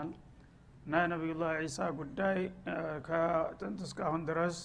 ተመልሰናል 0.00 0.10
እና 0.86 1.00
የነቢዩላህ 1.02 1.50
ዒሳ 1.60 1.78
ጉዳይ 1.98 2.38
ከጥንት 3.06 3.80
እስካሁን 3.86 4.22
ድረስ 4.28 4.56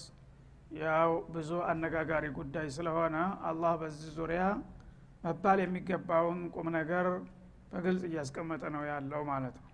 ያው 0.78 1.10
ብዙ 1.34 1.50
አነጋጋሪ 1.70 2.24
ጉዳይ 2.38 2.66
ስለሆነ 2.76 3.16
አላህ 3.50 3.72
በዚህ 3.82 4.08
ዙሪያ 4.16 4.42
መባል 5.24 5.58
የሚገባውን 5.62 6.40
ቁም 6.54 6.68
ነገር 6.78 7.06
በግልጽ 7.70 8.02
እያስቀመጠ 8.08 8.62
ነው 8.74 8.82
ያለው 8.90 9.22
ማለት 9.30 9.56
ነው። 9.60 9.70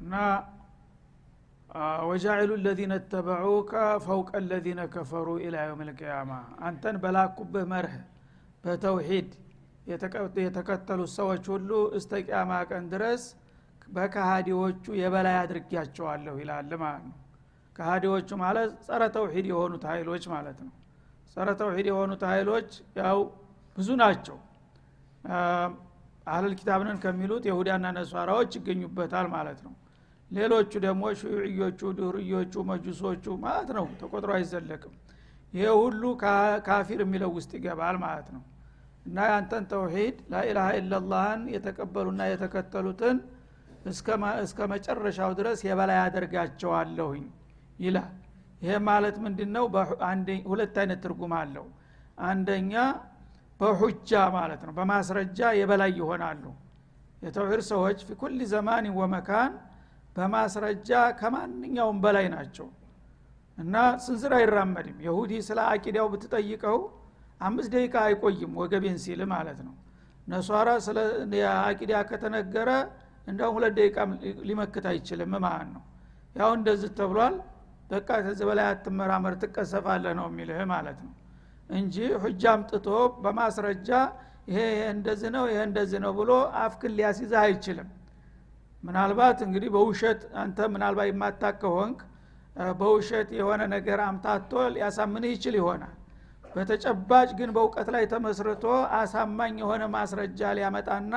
እና 0.00 0.14
ወጃዒሉ 2.08 2.52
ለዚነ 2.64 2.94
ተበዑከ 3.12 3.72
ፈውቀ 4.04 4.30
ለዚነ 4.44 4.80
ከፈሩ 4.94 5.28
ኢላ 5.44 5.56
የውም 5.64 5.82
ልቅያማ 5.88 6.30
አንተን 6.68 6.96
በላኩብህ 7.02 7.66
መርህ 7.72 7.96
በተውሂድ 8.64 9.28
የተከተሉት 10.44 11.10
ሰዎች 11.18 11.44
ሁሉ 11.52 11.70
እስተ 11.98 12.12
ቅያማ 12.24 12.52
ቀን 12.70 12.86
ድረስ 12.94 13.22
በከሃዲዎቹ 13.88 14.84
የበላይ 15.00 15.36
አድርጊያቸዋለሁ 15.40 16.34
ይላል 16.42 16.72
ማለት 16.82 17.04
ነው። 17.08 17.16
ከሃዲዎቹ 17.76 18.30
ማለት 18.42 18.70
ጸረ 18.86 19.02
ተውሂድ 19.14 19.46
የሆኑት 19.50 19.84
ኃይሎች 19.90 20.24
ማለት 20.34 20.58
ነው። 20.64 20.72
ጸረ 21.32 21.48
ተውሂድ 21.60 21.86
የሆኑት 21.90 22.22
ኃይሎች 22.30 22.70
ያው 23.00 23.18
ብዙ 23.76 23.88
ናቸው። 24.02 24.38
አህለል 26.26 26.54
ኪታብነን 26.58 26.98
ከሚሉት 27.02 27.44
የሁዳና 27.48 27.86
ነሷራዎች 27.96 28.50
ይገኙበታል 28.58 29.26
ማለት 29.34 29.60
ነው። 29.66 29.74
ሌሎቹ 30.30 30.72
ደግሞ 30.84 31.02
ሹዕዮቹ 31.20 31.80
ድህርዮቹ 31.98 32.54
መጁሶቹ 32.70 33.24
ማለት 33.44 33.70
ነው። 33.78 33.86
ተቆጥሮ 34.00 34.30
አይዘለቅም። 34.38 34.94
ይሄ 35.52 35.66
ሁሉ 35.80 36.02
ካፊር 36.66 37.00
የሚለው 37.04 37.30
ውስጥ 37.36 37.50
ይገባል 37.58 37.96
ማለት 38.02 38.28
ነው። 38.34 38.42
እና 39.06 39.18
ያንተን 39.30 39.64
ተውሂድ 39.70 40.16
ላኢላሃ 40.32 40.68
ኢላላህን 40.80 41.42
የተቀበሉና 41.54 42.22
የተከተሉትን 42.30 43.16
እስከ 43.90 44.58
መጨረሻው 44.72 45.30
ድረስ 45.38 45.60
የበላይ 45.68 45.98
አደርጋቸዋለሁኝ 46.04 47.24
ይላል። 47.80 48.14
ይሄ 48.62 48.72
ማለት 48.86 49.16
ምንድን 49.24 49.50
ነው 49.56 49.64
ሁለት 50.50 50.76
አይነት 50.82 51.00
ትርጉም 51.04 51.34
አለው። 51.40 51.66
አንደኛ 52.28 52.72
በሁጃ 53.60 54.10
ማለት 54.36 54.60
ነው። 54.66 54.72
በማስረጃ 54.78 55.40
የበላይ 55.58 55.92
ይሆናሉ። 55.98 56.44
የተውሂድ 57.22 57.62
ሰዎች 57.70 57.98
ፊ 58.06 58.16
ኩል 58.20 58.40
ዘማን 58.50 58.86
ወመካን 58.98 59.52
በማስረጃ 60.16 60.90
ከማንኛውም 61.18 61.98
በላይ 62.04 62.26
ናቸው። 62.34 62.68
እና 63.58 63.74
ስንዝር 64.04 64.32
አይራመድም? 64.38 64.98
የሁዲ 65.06 65.32
ስለ 65.46 65.58
አቂዳው 65.70 66.06
ብትጠይቀው 66.12 66.78
አምስት 67.40 67.70
ደቂቃ 67.74 67.94
አይቆይም 68.06 68.52
ወገቤን 68.60 68.96
ሲል 69.04 69.20
ማለት 69.32 69.58
ነው። 69.66 69.74
ነሷራ 70.26 70.68
ስለ 70.86 70.98
አቂዳ 71.62 71.92
ከተነገረ 72.08 72.70
እንደውም 73.28 73.54
ሁለት 73.56 73.74
ደቂቃ 73.78 73.96
ሊመክት 74.48 74.84
አይችልም። 74.90 75.32
ማለት 75.38 75.68
ነው? 75.74 75.82
ያው 76.36 76.50
እንደዚህ 76.58 76.90
ተብሏል። 76.98 77.36
በቃ 77.90 78.08
ከዚህ 78.24 78.44
በላይ 78.48 78.66
አትመራመር 78.70 79.34
ትቀሰፋለህ 79.42 80.12
ነው 80.18 80.26
የሚልህ 80.30 80.60
ማለት 80.72 80.98
ነው 81.04 81.12
እንጂ 81.70 81.94
ሁጃ 82.22 82.42
አምጥቶ 82.54 82.86
በማስረጃ 83.24 83.88
ይሄ 84.48 84.58
እንደዚህ 84.92 85.30
ነው 85.34 85.44
ይሄ 85.50 85.58
እንደዚህ 85.68 85.98
ነው 86.04 86.12
ብሎ 86.18 86.30
አፍክን 86.60 86.92
ሊያስይዝህ 86.98 87.40
አይችልም። 87.42 87.88
ምናልባት 88.82 89.38
እንግዲህ 89.46 89.70
በውሸት 89.74 90.20
አንተ 90.42 90.68
ምናልባት 90.74 91.08
የማታቅ 91.10 91.54
ከሆንክ 91.62 91.98
በውሸት 92.78 93.28
የሆነ 93.38 93.62
ነገር 93.74 93.98
አምታቶ 94.06 94.52
ሊያሳምንህ 94.74 95.30
ይችል 95.34 95.54
ይሆናል። 95.60 95.94
በተጨባጭ 96.54 97.28
ግን 97.38 97.50
በእውቀት 97.56 97.88
ላይ 97.94 98.04
ተመስርቶ 98.12 98.64
አሳማኝ 98.98 99.54
የሆነ 99.62 99.82
ማስረጃ 99.94 100.40
ሊያመጣና 100.58 101.14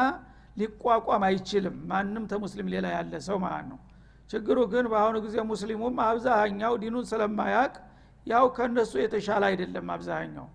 ሊቋቋም 0.58 1.24
አይችልም። 1.28 1.76
ማንም 1.92 2.24
ተሙስሊም 2.32 2.68
ሌላ 2.74 2.88
ያለ 2.96 3.14
ሰው 3.28 3.38
ማለት 3.44 3.66
ነው። 3.72 3.80
ችግሩ 4.30 4.58
ግን 4.74 4.86
በአሁኑ 4.92 5.18
ጊዜ 5.26 5.38
ሙስሊሙም 5.50 5.96
አብዛኛው 6.06 6.74
ዲኑን 6.82 7.06
ስለማያቅ 7.12 7.74
ያው 8.28 8.46
ከነሱ 8.58 8.94
የተሻለ 9.02 9.44
አይደለም 9.50 9.88
አብዛኛው። 9.96 10.48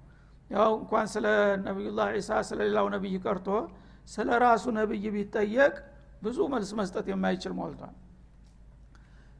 ያው 0.50 0.70
እንኳን 0.80 1.06
ስለ 1.14 1.26
ነቢዩላህ 1.66 2.08
ዒሳ 2.16 2.30
ስለ 2.48 2.58
ሌላው 2.68 2.86
ነቢይ 2.94 3.16
ቀርቶ 3.24 3.48
ስለ 4.08 4.28
ራሱ 4.44 4.64
ነቢይ 4.78 5.06
ቢጠየቅ 5.14 5.74
ብዙ 6.22 6.38
መልስ 6.52 6.70
መስጠት 6.78 7.06
የማይችል 7.12 7.52
ሞልቷል። 7.58 7.94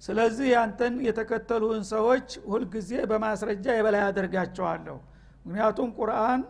ስለዚህ 0.02 0.46
ያንተን 0.54 0.94
የተከተሉን 1.06 1.82
ሰዎች 1.90 2.28
ሁልጊዜ 2.50 2.90
በማስረጃ 3.10 3.66
የበላይ 3.76 4.02
አደርጋቸዋለሁ። 4.08 4.96
ምክንያቱም 5.46 5.88
ቁርአን 5.98 6.40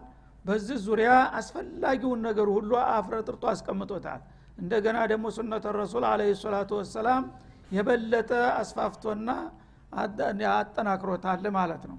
በዚህ 0.47 0.79
ዙሪያ 0.87 1.11
አስፈላጊውን 1.39 2.21
ነገር 2.27 2.49
ሁሉ 2.57 2.71
አፍረጥርጦ 2.91 3.45
አስቀምጦታል። 3.53 4.21
እንደገና 4.61 4.99
ደግሞ 5.11 5.27
ሱነተ 5.37 5.67
ረሱል 5.79 6.05
አለ 6.11 6.21
ሰላቱ 6.41 6.71
ወሰላም 6.81 7.25
የበለጠ 7.71 8.31
አስፋፍቶና 8.61 9.31
አጠናክሮታል 10.53 11.47
ማለት 11.59 11.83
ነው። 11.91 11.99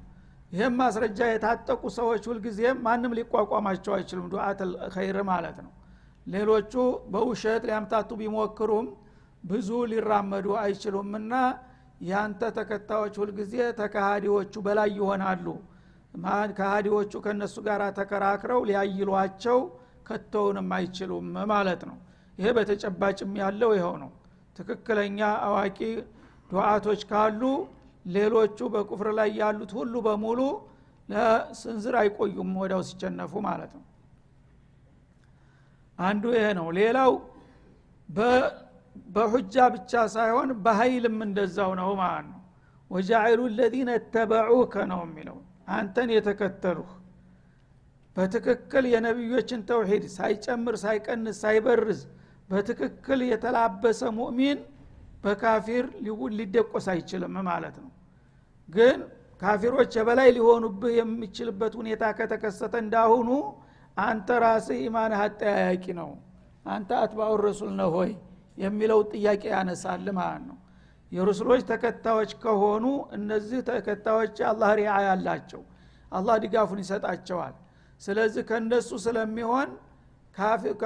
ይህም 0.52 0.74
ማስረጃ 0.80 1.20
የታጠቁ 1.30 1.82
ሰዎች 1.98 2.24
ሁልጊዜም 2.30 2.78
ማንም 2.86 3.16
ሊቋቋማቸው 3.18 3.94
አይችሉም 3.98 4.28
ዱአት 4.34 4.60
ኸይር 4.94 5.18
ማለት 5.32 5.58
ነው። 5.66 5.72
ሌሎቹ 6.28 6.74
በውሸት 7.14 7.64
ሊያምታቱ 7.70 8.10
ቢሞክሩም 8.22 8.88
ብዙ 9.44 9.70
ሊራመዱ 9.92 10.48
አይችሉምና 10.62 11.34
ያንተ 12.08 12.42
ተከታዮች 12.58 13.16
ሁልጊዜ 13.22 13.54
ተካሃዲዎቹ 13.80 14.54
በላይ 14.66 14.90
ይሆናሉ 14.98 15.46
ከሃዲዎቹ 16.58 17.14
ከእነሱ 17.24 17.56
ጋር 17.68 17.82
ተከራክረው 17.98 18.62
ሊያይሏቸው 18.70 19.60
ከቶውንም 20.08 20.70
አይችሉም 20.78 21.28
ማለት 21.52 21.82
ነው። 21.90 21.98
ይሄ 22.38 22.48
በተጨባጭም 22.58 23.32
ያለው 23.42 23.72
ይኸው 23.78 23.96
ነው። 24.04 24.12
ትክክለኛ 24.56 25.20
አዋቂ 25.48 25.80
ዱዓቶች 26.50 27.02
ካሉ 27.10 27.42
ሌሎቹ 28.08 28.60
በኩፍር 28.74 29.08
ላይ 29.18 29.30
ያሉት 29.40 29.72
ሁሉ 29.78 29.94
በሙሉ 30.06 30.40
ለስንዝር 31.10 31.96
አይቆዩም 32.02 32.52
ወዲያው 32.62 32.82
ሲቸነፉ 32.88 33.34
ማለት 33.48 33.72
ነው። 33.78 33.84
አንዱ 36.00 36.24
ይሄ 36.36 36.48
ነው። 36.60 36.68
ሌላው 36.78 37.12
በሁጃ 39.10 39.56
ብቻ 39.76 39.92
ሳይሆን 40.16 40.50
በሀይልም 40.66 41.18
እንደዛው 41.26 41.72
ነው 41.80 41.90
ማለት 42.02 42.28
ነው። 42.32 42.42
ወጃዒሉ 42.92 43.42
ለዚነ 43.58 43.90
ተበዑከ 44.14 44.76
ነው 44.92 45.02
የሚለው 45.06 45.38
አንተን 45.68 46.10
የተከተሉህ 46.16 46.92
በትክክል 48.16 48.86
የነቢዮችን 48.92 49.62
ተውሂድ 49.70 50.04
ሳይጨምር 50.16 50.76
ሳይቀንስ 50.84 51.38
ሳይበርዝ 51.44 52.00
በትክክል 52.50 53.20
የተላበሰ 53.30 54.02
ሙእሚን 54.18 54.60
በካፊር 55.24 55.86
ሊደቆስ 56.38 56.86
አይችልም 56.94 57.36
ማለት 57.48 57.76
ነው። 57.84 57.92
ግን 58.70 59.00
ካፊሮች 59.42 59.92
የበላይ 59.98 60.30
ሊሆኑብህ 60.36 60.94
የሚችልበት 61.00 61.74
ሁኔታ 61.80 62.04
ከተከሰተ 62.20 62.74
እንዳሁኑ 62.84 63.30
አንተ 63.98 64.30
ራስህ 64.44 64.80
ኢማንህ 64.86 65.20
አጠያያቂ 65.26 65.86
ነው። 66.00 66.10
አንተ 66.66 66.90
አትባኡ 67.02 67.34
ረሱል 67.46 67.72
ነው 67.80 67.90
ሆይ 67.98 68.12
የሚለው 68.58 69.00
ጥያቄ 69.12 69.44
ያነሳል 69.54 70.08
ማለት 70.18 70.44
ነው 70.50 70.58
የሩስሎች 71.12 71.62
ተከታዮች 71.70 72.32
ከሆኑ 72.44 72.86
እነዚህ 73.18 73.60
ተከታዮች 73.70 74.38
አላህ 74.50 74.72
ሪያ 74.80 74.94
ያላቸው 75.08 75.62
አላህ 76.12 76.36
ድጋፉን 76.44 76.80
ይሰጣቸዋል። 76.84 77.56
ስለዚህ 78.02 78.44
ከእነሱ 78.50 78.90
ስለሚሆን 79.06 79.70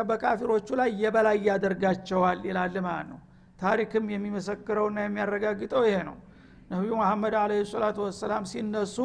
በካፊሮቹ 0.09 0.67
ላይ 0.79 0.89
የበላይ 1.01 1.37
ያደርጋቸዋል 1.47 2.39
ይላል 2.49 2.75
ማለት 2.85 3.07
ነው። 3.11 3.19
ታሪክም 3.59 4.05
የሚመሰክረውና 4.13 4.97
የሚያረጋግጠው 5.03 5.83
ይሄ 5.87 5.97
ነው። 6.09 6.15
ነቢዩ 6.71 6.91
መሐመድ 7.01 7.35
አለ 7.41 7.51
ሰላቱ 7.71 7.97
ወሰላም 8.05 8.43
ሲነሱ 8.51 8.97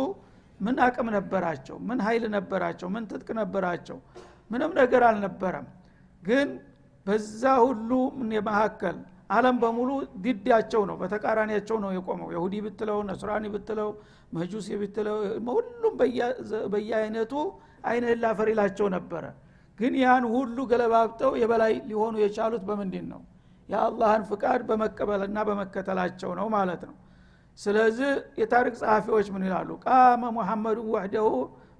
ምን 0.61 0.76
አቅም 0.85 1.08
ነበራቸው? 1.17 1.76
ምን 1.88 1.99
ኃይል 2.06 2.25
ነበራቸው? 2.37 2.88
ምን 2.94 3.05
ትጥቅ 3.11 3.29
ነበራቸው? 3.40 3.99
ምንም 4.50 4.70
ነገር 4.81 5.02
አልነበረም። 5.08 5.67
ግን 6.23 6.49
በዛ 7.06 7.43
ሁሉ 7.64 7.90
መካከል 8.46 8.96
አለም 9.31 9.56
በሙሉ 9.62 9.90
ዲዳቸው 10.25 10.82
ነው 10.88 10.96
በተቃራኒያቸው 11.00 11.76
ነው 11.84 11.90
የቆመው። 11.96 12.28
የሁዲ 12.34 12.55
ብትለው 12.67 12.99
ነስራኒ 13.08 13.44
ብትለው 13.55 13.88
መጁሲ 14.32 14.69
ብትለው 14.81 15.17
ሁሉም 15.50 15.94
በየአይነቱ 16.73 17.32
አይነ 17.84 18.05
ላፈር 18.23 18.49
ይላቸው 18.52 18.87
ነበረ። 18.96 19.25
ግን 19.78 19.94
ያን 20.02 20.25
ሁሉ 20.34 20.58
ገለባብጠው 20.70 21.32
የበላይ 21.40 21.75
ሊሆኑ 21.88 22.14
የቻሉት 22.23 22.62
በምንድን 22.69 23.06
ነው? 23.12 23.20
የአላህን 23.69 24.23
ፍቃድ 24.31 24.61
በመቀበልና 24.69 25.38
በመከተላቸው 25.49 26.31
ነው 26.38 26.46
ማለት 26.55 26.82
ነው። 26.88 26.96
ስለዚህ 27.58 28.11
የታሪክ 28.40 28.75
ጸሐፊዎች 28.81 29.26
ምን 29.34 29.43
ይላሉ? 29.46 29.70
ቃመ 29.84 30.23
ሙሐመዱ 30.37 30.78
ወህደሁ 30.94 31.28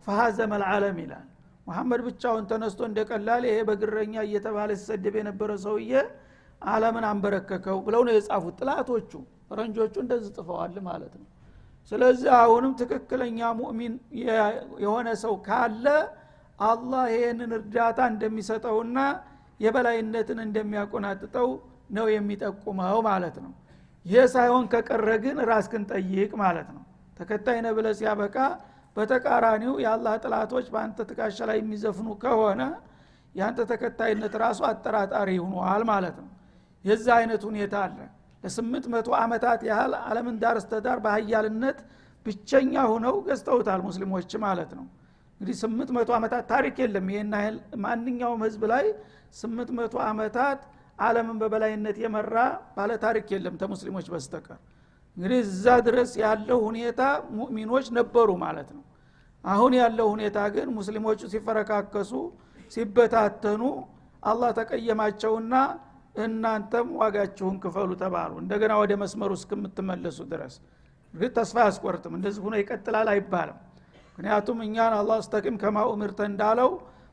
ፈሀዘመ 0.07 0.53
ልዓለም 0.63 0.99
ይላል። 1.05 1.27
ሙሐመድ 1.67 2.01
ብቻውን 2.07 2.45
ተነስቶ 2.51 2.81
እንደቀላል 2.89 3.43
ይሄ 3.49 3.59
በግረኛ 3.69 4.15
እየተባለ 4.27 4.71
ሲሰደብ 4.81 5.15
የነበረ 5.21 5.51
ሰውዬ 5.65 5.93
አለምን 6.63 7.05
አንበረከከው 7.11 7.79
ብለው 7.87 8.03
ነው 8.07 8.13
የጻፉት። 8.17 8.55
ጥላቶቹ 8.61 9.11
ፈረንጆቹ 9.49 9.95
እንደዚህ 10.05 10.31
ጥፈዋል 10.37 10.77
ማለት 10.89 11.15
ነው። 11.21 11.27
ስለዚህ 11.93 12.31
አሁንም 12.39 12.73
ትክክለኛ 12.81 13.41
ሙእሚን 13.59 13.93
የሆነ 14.83 15.09
ሰው 15.23 15.35
ካለ 15.47 15.87
አላህ 16.63 17.05
ይህንን 17.15 17.51
እርዳታ 17.59 17.99
እንደሚሰጠውና 18.13 18.99
የበላይነትን 19.61 20.39
እንደሚያቆናጥጠው 20.47 21.49
ነው 21.91 22.07
የሚጠቁመው 22.15 22.99
ማለት 23.09 23.37
ነው። 23.45 23.53
ይሄ 24.07 24.23
ሳይሆን 24.35 24.65
ከቀረ 24.73 25.09
ግን 25.25 25.37
ራስክን 25.51 25.85
ጠይቅ 25.93 26.31
ማለት 26.43 26.69
ነው። 26.75 26.83
ተከታይ 27.17 27.59
ነ 27.65 27.69
ብለ 27.77 27.87
ሲያበቃ 27.99 28.37
በተቃራኒው 28.97 29.75
የአላህ 29.85 30.15
ጥላቶች 30.25 30.67
በአንተ 30.75 30.99
ትካሻ 31.09 31.39
ላይ 31.51 31.59
የሚዘፍኑ 31.61 32.09
ከሆነ 32.23 32.63
የአንተ 33.35 33.61
ተከታይነት 33.71 34.35
ራሱ 34.43 34.61
አጠራጣሪ 34.69 35.31
ሆኗል 35.45 35.83
ማለት 35.91 36.17
ነው 36.23 36.29
የዛ 36.87 37.07
አይነት 37.19 37.43
ሁኔታ 37.49 37.75
አለ። 37.85 37.99
ለስምንት 38.45 38.85
መቶ 38.93 39.09
ዓመታት 39.21 39.61
ያህል 39.69 39.93
አለምን 40.03 40.37
ዳር 40.43 40.57
እስተዳር 40.61 40.99
በሀያልነት 41.05 41.79
ብቸኛ 42.27 42.75
ሁነው 42.93 43.17
ገዝተውታል 43.27 43.81
ሙስሊሞች 43.87 44.31
ማለት 44.45 44.71
ነው። 44.79 44.85
እንግዲህ 45.41 45.57
ስምንት 45.63 45.91
መቶ 45.97 46.11
ዓመታት 46.19 46.45
ታሪክ 46.53 46.77
የለም። 46.83 47.07
ይህን 47.13 47.33
ያህል 47.37 47.57
ማንኛውም 47.85 48.41
ህዝብ 48.47 48.63
ላይ 48.73 48.87
ስምንት 49.41 49.71
መቶ 49.79 49.95
ዓመታት 50.07 50.61
አለምን 50.99 51.37
በበላይነት 51.41 51.97
የመራ 52.03 52.35
ባለ 52.77 52.91
ታሪክ 53.05 53.27
የለም 53.35 53.55
ተሙስሊሞች 53.63 54.07
በስተቀር። 54.13 54.61
እንግዲህ 55.17 55.39
እዛ 55.47 55.67
ድረስ 55.87 56.11
ያለው 56.23 56.59
ሁኔታ 56.69 57.03
ሙእሚኖች 57.37 57.87
ነበሩ 57.99 58.29
ማለት 58.45 58.69
ነው። 58.77 58.85
አሁን 59.45 59.73
ያለው 59.81 60.07
ሁኔታ 60.15 60.39
ግን 60.55 60.69
ሙስሊሞቹ 60.79 61.21
ሲፈረካከሱ 61.33 62.13
ሲበታተኑ 62.73 63.63
አላህ 64.23 64.51
ተቀየማቸውና 64.59 65.55
እናንተም 66.17 66.89
ዋጋችሁን 67.01 67.57
ክፈሉ 67.63 67.91
ተባሉ። 68.03 68.33
እንደገና 68.43 68.73
ወደ 68.83 68.93
መስመሩ 69.03 69.31
እስከምትመለሱ 69.39 70.19
ድረስ 70.31 70.55
ግን 71.15 71.31
ተስፋ 71.37 71.57
አያስቆርጥም። 71.63 72.15
እንደዚህ 72.19 72.41
ሁኖ 72.47 72.55
ይቀጥላል 72.61 73.09
አይባልም። 73.13 73.59
ምክንያቱም 74.09 74.59
እኛን 74.67 74.95
አላህ 74.99 75.19
ስተቂም 75.27 75.57
ከማ 75.63 75.79
ኡምርተ 75.91 76.21
እንዳለው 76.31 76.71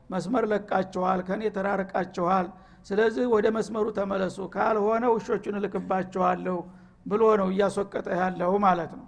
መስመር 0.10 0.44
ለቃችኋል 0.52 1.20
ከኔ 1.28 1.42
ተራርቃችኋል። 1.56 2.48
ስለዚህ 2.86 3.26
ወደ 3.34 3.48
መስመሩ 3.58 3.86
ተመለሱ 3.98 4.38
ካልሆነ 4.56 5.04
ውሾቹን 5.14 5.58
እልክባችኋለሁ 5.60 6.58
ብሎ 7.06 7.24
ነው 7.42 7.48
እያስወቀጠ 7.54 8.08
ያለው 8.22 8.54
ማለት 8.66 8.92
ነው። 9.00 9.06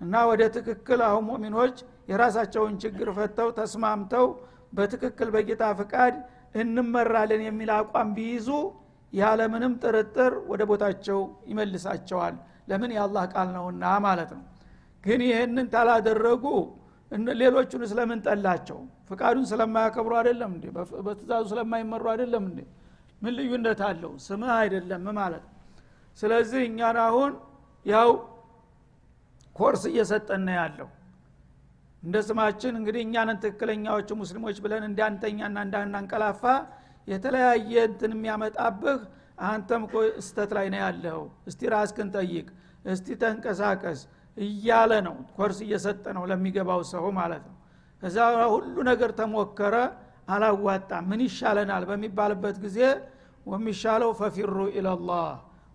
እና 0.00 0.14
ወደ 0.30 0.42
ትክክል 0.56 1.00
አሁን 1.08 1.24
ሙእሚኖች 1.28 1.76
የራሳቸውን 2.10 2.74
ችግር 2.82 3.08
ፈተው 3.18 3.48
ተስማምተው 3.58 4.26
በትክክል 4.72 5.28
በጌታ 5.34 5.64
ፍቃድ 5.78 6.14
እንመራለን 6.54 7.42
የሚል 7.46 7.70
አቋም 7.76 8.08
ቢይዙ 8.16 8.48
ያለምንም 9.12 9.72
ጥርጥር 9.82 10.32
ወደ 10.50 10.62
ቦታቸው 10.70 11.18
ይመልሳቸዋል። 11.50 12.34
ለምን? 12.68 12.90
የአላህ 12.96 13.24
ቃል 13.34 13.48
ነውና 13.56 13.84
ማለት 14.06 14.30
ነው። 14.36 14.44
ግን 15.04 15.20
ይህንን 15.28 15.66
ታላደረጉ 15.74 16.44
ሌሎቹን 17.40 17.82
ስለምን 17.90 18.20
ጠላቸው? 18.26 18.78
ፍቃዱን 19.08 19.44
ስለማያከብሩ 19.50 20.12
አይደለም 20.20 20.50
እንዴ? 20.56 20.64
በትእዛዙ 21.06 21.44
ስለማይመሩ 21.52 22.04
አይደለም 22.14 22.44
እንዴ? 22.50 22.60
ምን 23.22 23.32
ልዩነት 23.38 23.80
አለው? 23.88 24.12
ስምህ 24.26 24.52
አይደለም 24.60 25.04
ማለት 25.20 25.44
ስለዚህ 26.18 26.60
እኛን 26.68 26.98
አሁን 27.06 27.32
ያው 27.86 28.10
ኮርስ 29.56 29.82
እየሰጠን 29.90 30.46
ያለው 30.58 30.88
እንደ 32.02 32.16
ስማችን 32.28 32.74
እንግዲህ 32.80 33.00
እኛንን 33.06 33.38
ትክክለኛዎቹ 33.44 34.08
ሙስሊሞች 34.20 34.56
ብለን 34.64 34.82
እንዳንተኛና 34.88 35.56
እንዳናንቀላፋ 35.66 36.42
የተለያየ 37.08 37.72
እንትን 37.88 38.12
የሚያመጣብህ 38.16 39.00
አንተም 39.46 39.82
እኮ 39.86 39.96
ስህተት 40.20 40.50
ላይ 40.56 40.66
ነው 40.72 40.80
ያለው። 40.84 41.20
እስቲ 41.48 41.60
ራስክን 41.74 42.08
ጠይቅ 42.14 42.46
እስቲ 42.88 43.08
ተንቀሳቀስ 43.22 44.00
እያለ 44.36 44.92
ነው 45.06 45.16
ኮርስ 45.36 45.58
እየሰጠ 45.66 46.04
ነው 46.16 46.24
ለሚገባው 46.30 46.80
ሰው 46.92 47.04
ማለት 47.18 47.44
ነው። 47.48 47.56
ከዛ 48.02 48.16
ሁሉ 48.54 48.76
ነገር 48.90 49.10
ተሞከረ 49.20 49.74
አላዋጣ 50.28 50.90
ምን 51.08 51.20
ይሻለናል 51.26 51.84
በሚባልበት 51.90 52.56
ጊዜ 52.64 52.78
ወሚሻለው 53.46 54.10
ፈፊሩ 54.20 54.56
ኢለላህ 54.72 55.28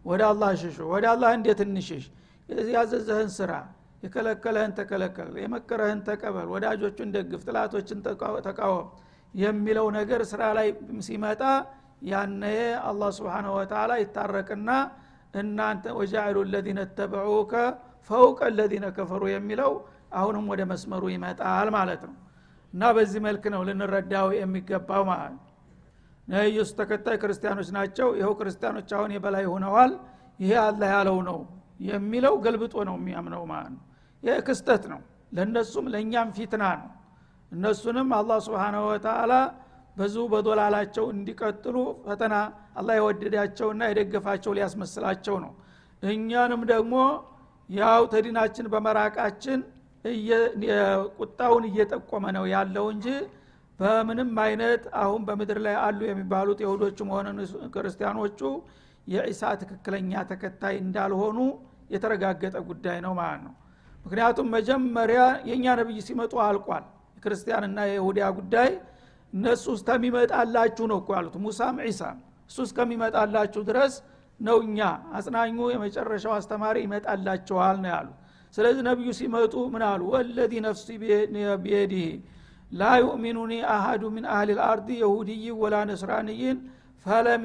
ወደ 0.05 0.21
አላህ 0.31 0.51
ሽሹ። 0.61 0.77
ወደ 0.93 1.05
አላህ 1.13 1.29
እንዴት 1.37 1.59
እንሽሽ? 1.65 2.05
ያዘዘህን 2.73 3.29
ስራ 3.37 3.51
የከለከለህን 4.03 4.71
ተከለከል 4.77 5.29
የመከረህን 5.41 5.99
ተቀበል 6.07 6.47
ወዳጆቹን 6.53 7.09
ደግፍ 7.15 7.41
ጥላቶችን 7.47 7.99
ተቃወም 8.47 8.87
የሚለው 9.33 9.87
ነገር 9.97 10.21
ስራ 10.31 10.41
ላይ 10.57 10.67
ሲመጣ 11.07 11.41
ያነ 12.09 12.43
አላህ 12.89 13.09
ስብሓን 13.17 13.47
ወተላ 13.55 13.91
ይታረቅና 14.01 14.69
እናንተ 15.41 15.83
ወጃዕሉ 15.97 16.37
ለዚነ 16.53 16.79
ተበዑከ 16.97 17.53
ፈውቀ 18.09 18.39
ለዚነ 18.57 18.85
ከፈሩ 18.97 19.23
የሚለው 19.33 19.71
አሁንም 20.13 20.45
ወደ 20.51 20.61
መስመሩ 20.71 21.03
ይመጣል 21.13 21.67
ማለት 21.75 22.01
ነው። 22.07 22.15
እና 22.73 22.83
በዚህ 22.95 23.19
መልክ 23.27 23.43
ነው 23.53 23.61
ልንረዳው 23.67 24.27
የሚገባው 24.39 25.03
ማለት 25.09 25.33
ነው። 25.35 25.45
ተከታይ 26.79 27.17
ክርስቲያኖች 27.21 27.69
ናቸው 27.77 28.07
ይኸው 28.19 28.33
ክርስቲያኖች 28.39 28.89
አሁን 28.97 29.11
የበላይ 29.15 29.45
ሆነዋል 29.51 29.91
ይሄ 30.39 30.53
አላህ 30.65 30.89
ያለው 30.95 31.17
ነው 31.29 31.39
የሚለው 31.87 32.33
ገልብጦ 32.45 32.75
ነው 32.89 32.95
የሚያምነው 32.99 33.43
ማለት 33.51 33.71
ነው። 33.75 33.81
ይህ 34.23 34.37
ክስተት 34.47 34.83
ነው 34.91 34.99
ለእነሱም 35.31 35.85
ለእኛም 35.93 36.29
ፊትና 36.37 36.63
ነው 36.79 36.89
እነሱንም 37.51 38.09
አላህ 38.17 38.37
ስብሓናሁ 38.45 38.83
ወተላ 38.91 39.33
በዙ 39.97 40.15
በዶላላቸው 40.31 41.05
እንዲቀጥሉ 41.13 41.77
ፈተና 42.05 42.35
አላህ 42.79 42.95
የወደዳቸውና 42.99 43.81
የደገፋቸው 43.89 44.51
ሊያስመስላቸው 44.57 45.35
ነው። 45.43 45.51
እኛንም 46.03 46.61
ደግሞ 46.71 46.93
ያው 47.69 48.01
ተዲናችን 48.13 48.65
በመራቃችን 48.73 49.59
ቁጣውን 51.19 51.65
እየጠቆመ 51.69 52.25
ነው 52.37 52.45
ያለው 52.53 52.85
እንጂ 52.93 53.07
በምንም 53.79 54.31
አይነት 54.43 54.83
አሁን 55.01 55.21
በምድር 55.27 55.59
ላይ 55.65 55.75
አሉ 55.83 55.99
የሚባሉት 56.07 56.59
የሁዶቹም 56.63 57.09
ሆነ 57.13 57.27
ክርስቲያኖቹ 57.75 58.39
የዒሳ 59.07 59.43
ትክክለኛ 59.61 60.11
ተከታይ 60.31 60.75
እንዳልሆኑ 60.83 61.37
የተረጋገጠ 61.93 62.57
ጉዳይ 62.67 62.97
ነው 63.05 63.13
ማለት 63.19 63.41
ነው። 63.47 63.53
ምክንያቱም 64.05 64.47
መጀመሪያ 64.55 65.21
የእኛ 65.49 65.65
ነብይ 65.79 65.99
ሲመጡ 66.07 66.33
አልቋል 66.45 66.85
የክርስቲያንና 67.21 67.79
የይሁዲያ 67.87 68.25
ጉዳይ 68.37 68.69
እነሱ 69.33 69.65
እስከሚመጣላችሁ 69.77 70.85
ነው 70.91 70.97
እኮ 71.01 71.09
ያሉት። 71.17 71.35
ሙሳም 71.43 71.75
ዒሳም 71.85 72.17
እሱ 72.49 72.57
እስከሚመጣላችሁ 72.67 73.61
ድረስ 73.69 73.93
ነው 74.39 74.57
እኛ 74.65 74.79
አጽናኙ 75.17 75.57
የመጨረሻው 75.73 76.33
አስተማሪ 76.37 76.75
ይመጣላችኋል 76.85 77.77
ነው 77.83 77.89
ያሉት 77.93 78.17
ስለዚህ 78.53 78.81
ነቢዩ 78.87 79.09
ሲመጡ 79.19 79.53
ምን 79.73 79.83
አሉ? 79.89 80.01
والذي 80.13 80.53
نفسي 80.65 80.87
بيده 81.61 82.07
لا 82.71 82.89
يؤمنني 83.01 83.53
أحد 83.73 84.03
من 84.15 84.25
أهل 84.33 84.49
الأرض 84.51 84.89
يهودي 85.01 85.45
ولا 85.61 85.75
نصراني 85.89 86.57
فلم 87.05 87.43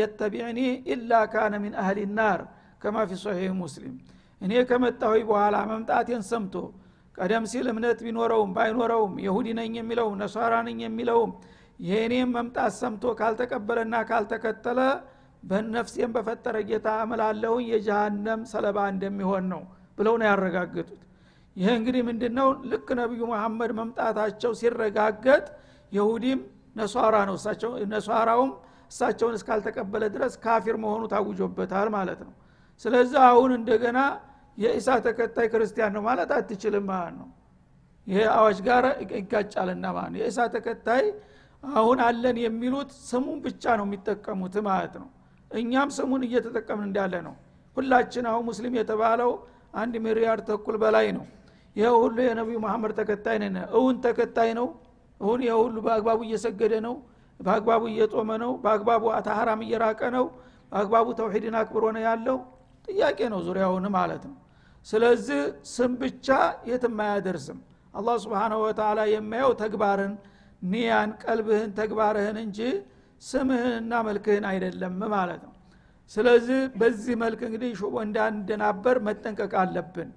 يتبعني 0.00 0.58
إلا 0.92 1.12
كان 1.32 1.54
من 1.64 1.74
أهل 1.82 1.98
النار 2.18 2.40
كما 2.82 2.96
في 3.08 3.14
مسلم። 3.62 3.94
እኔ 4.40 4.52
ከመጣሁ 4.68 5.12
በኋላ 5.28 5.56
መምጣቴን 5.72 6.22
ሰምቶ 6.30 6.54
ቀደም 7.18 7.44
ሲል 7.50 7.66
እምነት 7.72 7.98
ቢኖረውም 8.04 8.50
ባይኖረውም 8.56 9.14
የሁዲ 9.24 9.48
ነኝ 9.58 9.72
የሚለውም 9.80 10.14
ነሷራ 10.22 10.54
ነኝ 10.68 10.78
የሚለውም 10.84 11.32
የእኔም 11.80 12.30
መምጣት 12.36 12.72
ሰምቶ 12.80 13.04
ካልተቀበለና 13.20 13.94
ካልተከተለ 14.10 14.80
በነፍሴም 15.42 16.10
በፈጠረ 16.16 16.56
ጌታ 16.68 16.88
እምላለሁኝ 17.04 17.64
የጀሃነም 17.72 18.42
ሰለባ 18.52 18.78
እንደሚሆን 18.92 19.46
ነው 19.52 19.62
ብለው 19.98 20.14
ነው 20.20 20.26
ያረጋገጡት። 20.30 21.00
ይህ 21.56 21.70
እንግዲህ 21.78 22.02
ምንድነው? 22.08 22.48
ልክ 22.70 22.88
ነቢዩ 23.00 23.22
መሐመድ 23.32 23.70
መምጣታቸው 23.78 24.52
ሲረጋገጥ 24.60 25.44
የሁዲም 25.92 26.40
ነሷራ 26.76 27.16
ነው 27.28 27.36
ነሷራውም 27.92 28.52
እሳቸውን 28.90 29.34
እስካልተቀበለ 29.38 30.04
ድረስ 30.14 30.32
ካፊር 30.44 30.76
መሆኑ 30.84 31.02
ታውጆበታል 31.12 31.88
ማለት 31.96 32.20
ነው። 32.26 32.32
ስለዚህ 32.84 33.20
አሁን 33.28 33.50
እንደገና 33.58 33.98
የኢሳ 34.58 34.88
ተከታይ 35.06 35.46
ክርስቲያን 35.52 35.92
ነው 35.96 36.02
ማለት 36.08 36.30
አትችልም 36.36 36.84
ማለት 36.90 37.14
ነው። 37.20 37.28
ይሄ 38.06 38.20
አዋጅ 38.36 38.58
ጋር 38.68 38.84
ይጋጫልና 39.14 39.84
ማለት 39.96 40.10
ነው። 40.12 40.20
የኢሳ 40.22 40.38
ተከታይ 40.54 41.04
አሁን 41.62 41.98
አለን 42.06 42.36
የሚሉት 42.44 42.90
ስሙን 43.08 43.38
ብቻ 43.44 43.64
ነው 43.80 43.86
የሚጠቀሙት 43.88 44.56
ማለት 44.68 44.94
ነው። 45.02 45.08
እኛም 45.50 45.88
ስሙን 45.96 46.22
እየተጠቀምን 46.26 46.86
እንዳለ 46.88 47.14
ነው። 47.26 47.34
ሁላችን 47.76 48.24
አሁን 48.30 48.44
ሙስሊም 48.48 48.74
የተባለው 48.80 49.30
አንድ 49.74 49.94
ሚሊያርድ 50.04 50.44
ተኩል 50.50 50.76
በላይ 50.82 51.06
ነው። 51.18 51.24
ይህ 51.76 51.90
ሁሉ 51.98 52.16
የነቢዩ 52.24 52.56
መሐመድ 52.64 52.92
ተከታይ 52.98 53.36
ነን። 53.42 53.56
እውን 53.72 53.96
ተከታይ 54.06 54.50
ነው። 54.58 54.66
እውን 55.20 55.40
ይህ 55.46 55.54
ሁሉ 55.62 55.76
በአግባቡ 55.86 56.20
እየሰገደ 56.26 56.74
ነው። 56.86 56.94
በአግባቡ 57.40 57.82
እየጦመ 57.92 58.30
ነው። 58.42 58.52
በአግባቡ 58.64 59.04
ተሐራም 59.28 59.60
እየራቀ 59.66 60.00
ነው። 60.16 60.26
በአግባቡ 60.72 61.06
ተውሒድን 61.18 61.56
አክብሮ 61.60 61.84
ነው 61.96 62.02
ያለው። 62.08 62.38
ጥያቄ 62.88 63.18
ነው 63.32 63.40
ዙሪያውን 63.46 63.86
ማለት 63.96 64.22
ነው 64.28 64.36
ስለዚህ 64.86 65.40
ስም 65.72 65.92
ብቻ 66.00 66.28
የትም 66.70 66.96
አያደርስም። 67.04 67.58
አላህ 67.94 68.16
ስብሓንሁ 68.24 68.58
ወተላ 68.64 69.00
የሚያየው 69.12 69.52
ተግባርን 69.62 70.12
ኒያን 70.62 71.10
ቀልብህን 71.22 71.70
ተግባርህን 71.78 72.36
እንጂ 72.44 72.58
ስምህንና 73.22 73.92
መልክህን 74.08 74.44
አይደለም 74.50 74.94
ማለት 75.14 75.42
ነው። 75.46 75.52
ስለዚህ 76.10 76.60
በዚህ 76.80 77.14
መልክ 77.22 77.40
እንግዲህ 77.48 77.70
ሹቦ 77.80 77.94
እንዳንደናበር 78.06 78.96
መጠንቀቅ 79.06 79.52
አለብን። 79.62 80.08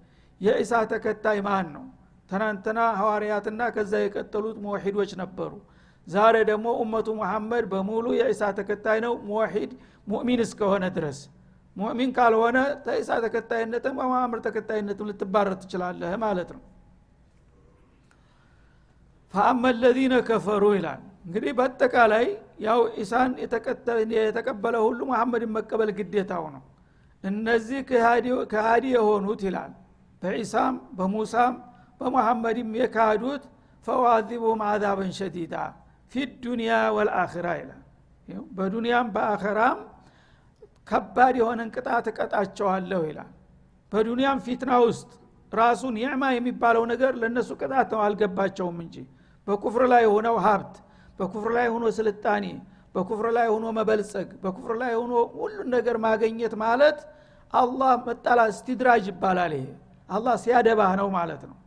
የኢሳ 0.42 0.74
ተከታይ 0.92 1.40
ማን 1.46 1.68
ነው? 1.76 1.84
ትናንትና 2.30 2.80
ሐዋርያትና 3.00 3.62
ከዛ 3.76 3.94
የቀጠሉት 4.02 4.58
መወሒዶች 4.64 5.12
ነበሩ። 5.22 5.52
ዛሬ 6.08 6.36
ደግሞ 6.50 6.68
ኡመቱ 6.82 7.08
ሙሐመድ 7.20 7.66
በሙሉ 7.72 8.06
የኢሳ 8.18 8.42
ተከታይ 8.58 9.00
ነው። 9.06 9.14
ሙወሒድ 9.28 9.72
ሙእሚን 10.08 10.42
እስከሆነ 10.46 10.86
ድረስ 10.98 11.20
ሙእሚን 11.76 12.12
ካልሆነ 12.18 12.58
ተኢሳ 12.86 13.10
ተከታይነትም 13.24 13.96
በመሐመድ 14.00 14.40
ተከታይነትም 14.46 15.08
ልትባረር 15.10 15.56
ትችላለህ 15.62 16.12
ማለት 16.24 16.50
ነው። 16.56 16.62
ፈአመ 19.34 19.64
ለዚነ 19.82 20.14
ከፈሩ 20.28 20.64
ይላል። 20.78 21.02
እንግዲህ 21.26 21.52
በአጠቃላይ 21.58 22.26
ያው 22.66 22.80
ኢሳን 23.02 23.32
የተቀበለ 24.18 24.76
ሁሉ 24.86 25.00
መሐመድን 25.12 25.52
መቀበል 25.58 25.90
ግዴታው 25.98 26.46
ነው። 26.56 26.64
እነዚህ 27.24 27.80
ከሃዲ 28.52 28.86
የሆኑት 28.96 29.42
ይላል። 29.48 29.72
በኢሳም 30.22 30.76
በሙሳም 30.98 31.56
በሙሐመድም 32.02 32.70
የካዱት 32.80 33.44
ፈዋዚቡሁም 33.86 34.62
አዛበን 34.68 35.12
ሸዲዳ 35.18 35.56
ፊ 36.12 36.24
ዱንያ 36.44 36.72
ወልአኺራ 36.96 37.48
ይላል። 37.60 37.82
በዱንያም 38.58 39.08
በአኸራም 39.16 39.80
ከባድ 40.88 41.36
የሆነን 41.40 41.70
ቅጣት 41.76 42.06
እቀጣቸዋለሁ 42.12 43.02
ይላል። 43.10 43.32
በዱንያም 43.92 44.40
ፊትና 44.46 44.72
ውስጥ 44.86 45.10
ራሱ 45.52 45.82
ኒዕማ 45.98 46.24
የሚባለው 46.36 46.84
ነገር 46.92 47.12
ለእነሱ 47.22 47.50
ቅጣት 47.62 47.90
ነው 47.94 48.02
አልገባቸውም 48.06 48.78
እንጂ። 48.84 48.96
በኩፍር 49.48 49.84
ላይ 49.94 50.04
ሆነው 50.14 50.36
ሀብት 50.46 50.76
በኩፍር 51.20 51.52
ላይ 51.58 51.68
ሆኖ 51.74 51.86
ስልጣኔ 51.98 52.46
በኩፍር 52.96 53.28
ላይ 53.38 53.48
ሆኖ 53.54 53.66
መበልጸግ 53.78 54.30
በኩፍር 54.44 54.74
ላይ 54.82 54.94
ሆኖ 55.00 55.12
ሁሉን 55.38 55.68
ነገር 55.76 55.96
ማገኘት 56.06 56.54
ማለት 56.64 57.00
አላህ 57.54 57.92
መጣላ 58.08 58.42
ስቲድራጅ 58.58 59.06
ይባላል 59.12 59.54
ይሄ። 59.58 59.66
አላህ 60.10 60.36
ሲያደባህ 60.44 60.92
ነው 61.02 61.08
ማለት 61.18 61.44
ነው። 61.50 61.58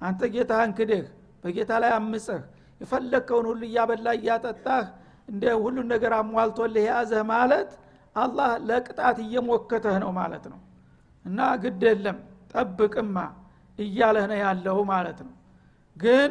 አንተ 0.00 0.20
ጌታህን 0.34 0.72
ክደህ 0.78 1.04
በጌታ 1.44 1.70
ላይ 1.82 1.92
አምፀህ 1.98 2.42
የፈለግከውን 2.80 3.46
ሁሉ 3.50 3.62
እያበላ 3.68 4.08
እያጠጣህ 4.18 4.84
እንደ 5.28 5.44
ሁሉን 5.62 5.86
ነገር 5.92 6.12
አሟልቶልህ 6.18 6.84
የያዘህ 6.84 7.22
ማለት 7.32 7.70
አላህ 8.20 8.50
ለቅጣት 8.68 9.16
እየሞከተህ 9.24 9.96
ነው 10.04 10.10
ማለት 10.18 10.44
ነው። 10.52 10.60
እና 11.24 11.38
ግድ 11.62 11.82
የለም 11.88 12.18
ጠብቅማ 12.52 13.16
እያለህ 13.78 14.24
ነው 14.30 14.38
ያለው 14.44 14.78
ማለት 14.92 15.18
ነው። 15.26 15.34
ግን 15.96 16.30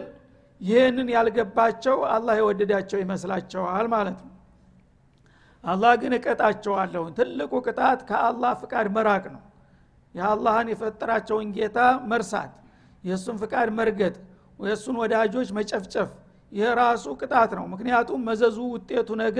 ይህንን 0.62 1.08
ያልገባቸው 1.14 1.98
አላህ 2.14 2.34
የወደዳቸው 2.40 2.98
ይመስላቸዋል 3.04 3.88
ማለት 3.94 4.20
ነው። 4.24 4.34
አላህ 5.64 5.94
ግን 6.02 6.14
እቀጣቸዋለሁ። 6.18 7.04
ትልቁ 7.18 7.52
ቅጣት 7.66 8.00
ከአላህ 8.10 8.52
ፍቃድ 8.62 8.88
መራቅ 8.96 9.24
ነው። 9.36 9.44
የአላህን 10.16 10.68
የፈጠራቸውን 10.72 11.48
ጌታ 11.58 11.80
መርሳት 12.12 12.54
የእሱን 13.04 13.38
ፍቃድ 13.42 13.70
መርገጥ 13.78 14.16
የእሱን 14.60 14.96
ወዳጆች 15.02 15.50
መጨፍጨፍ 15.58 16.10
ይህ 16.52 16.70
ራሱ 16.80 17.06
ቅጣት 17.20 17.52
ነው። 17.58 17.66
ምክንያቱም 17.74 18.22
መዘዙ 18.28 18.58
ውጤቱ 18.74 19.10
ነገ 19.22 19.40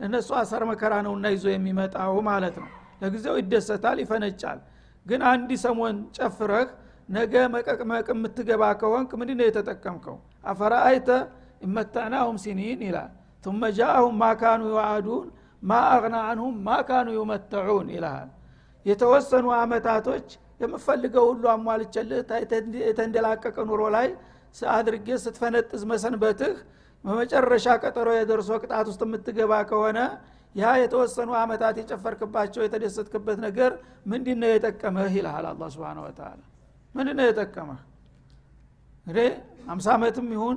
እነሱ 0.00 0.28
አሰር 0.40 0.62
መከራ 0.70 0.92
ነውና 1.06 1.26
ይዞ 1.34 1.44
የሚመጣው 1.52 2.14
ማለት 2.28 2.56
ነው። 2.62 2.68
ለጊዜው 3.02 3.36
ይደሰታል 3.40 3.98
ይፈነጫል። 4.02 4.58
ግን 5.06 5.20
አንድ 5.30 5.50
ሰሞን 5.64 5.96
ጨፍረህ 6.16 6.68
ነገ 7.08 7.34
መቀመቅ 7.54 8.06
የምትገባ 8.12 8.62
ከሆንክ 8.80 9.10
ምንድ 9.20 9.30
ነው 9.38 9.46
የተጠቀምከው? 9.48 10.16
أفرأيت 10.44 11.08
إن 11.66 11.76
متعناهم 11.76 12.36
سنين 12.44 12.80
ይላል። 12.86 13.10
ثم 13.44 13.62
جاءهم 13.78 14.14
ما 14.22 14.32
كانوا 14.32 14.62
يوعدون 14.72 15.26
ما 15.62 15.80
أغنى 15.94 16.16
عنهم 16.30 16.54
ما 16.68 16.78
كانوا 16.78 17.08
يمتعون 17.16 17.88
ይልሃል። 17.94 18.30
የተወሰኑ 18.86 19.46
አመታቶች 19.58 20.28
የምፈልገው 20.60 21.24
ሁሉ 21.30 21.44
አሟልቸልህ 21.52 22.18
የተንደላቀቀ 22.88 23.56
ኑሮ 23.68 23.82
ላይ 23.96 24.08
አድርጌ 24.72 25.08
ስትፈነጥዝ 25.22 25.82
መሰንበትህ 25.90 26.56
በመጨረሻ 27.04 27.66
ቀጠሮ 27.82 28.08
የደርሶ 28.16 28.50
ቅጣት 28.62 28.86
ውስጥ 28.90 29.02
የምትገባ 29.06 29.52
ከሆነ 29.70 29.98
ያ 30.54 30.72
የተወሰኑ 30.82 31.30
አመታት 31.40 31.76
የጨፈርክባቸው 31.80 32.62
የተደሰትክበት 32.64 33.38
ነገር 33.46 33.72
ምንድ 34.10 34.26
ነው 34.42 34.50
የጠቀመህ 34.52 35.14
ይልሃል 35.18 35.46
አላ 35.50 35.68
ስብን 35.74 35.98
ወተላ 36.04 36.40
ምንድ 36.94 37.10
ነው 37.18 37.26
የጠቀመህ? 37.28 37.80
እንግዲህ 39.06 39.28
አምሳ 39.72 39.86
ዓመትም 39.96 40.28
ይሁን 40.34 40.56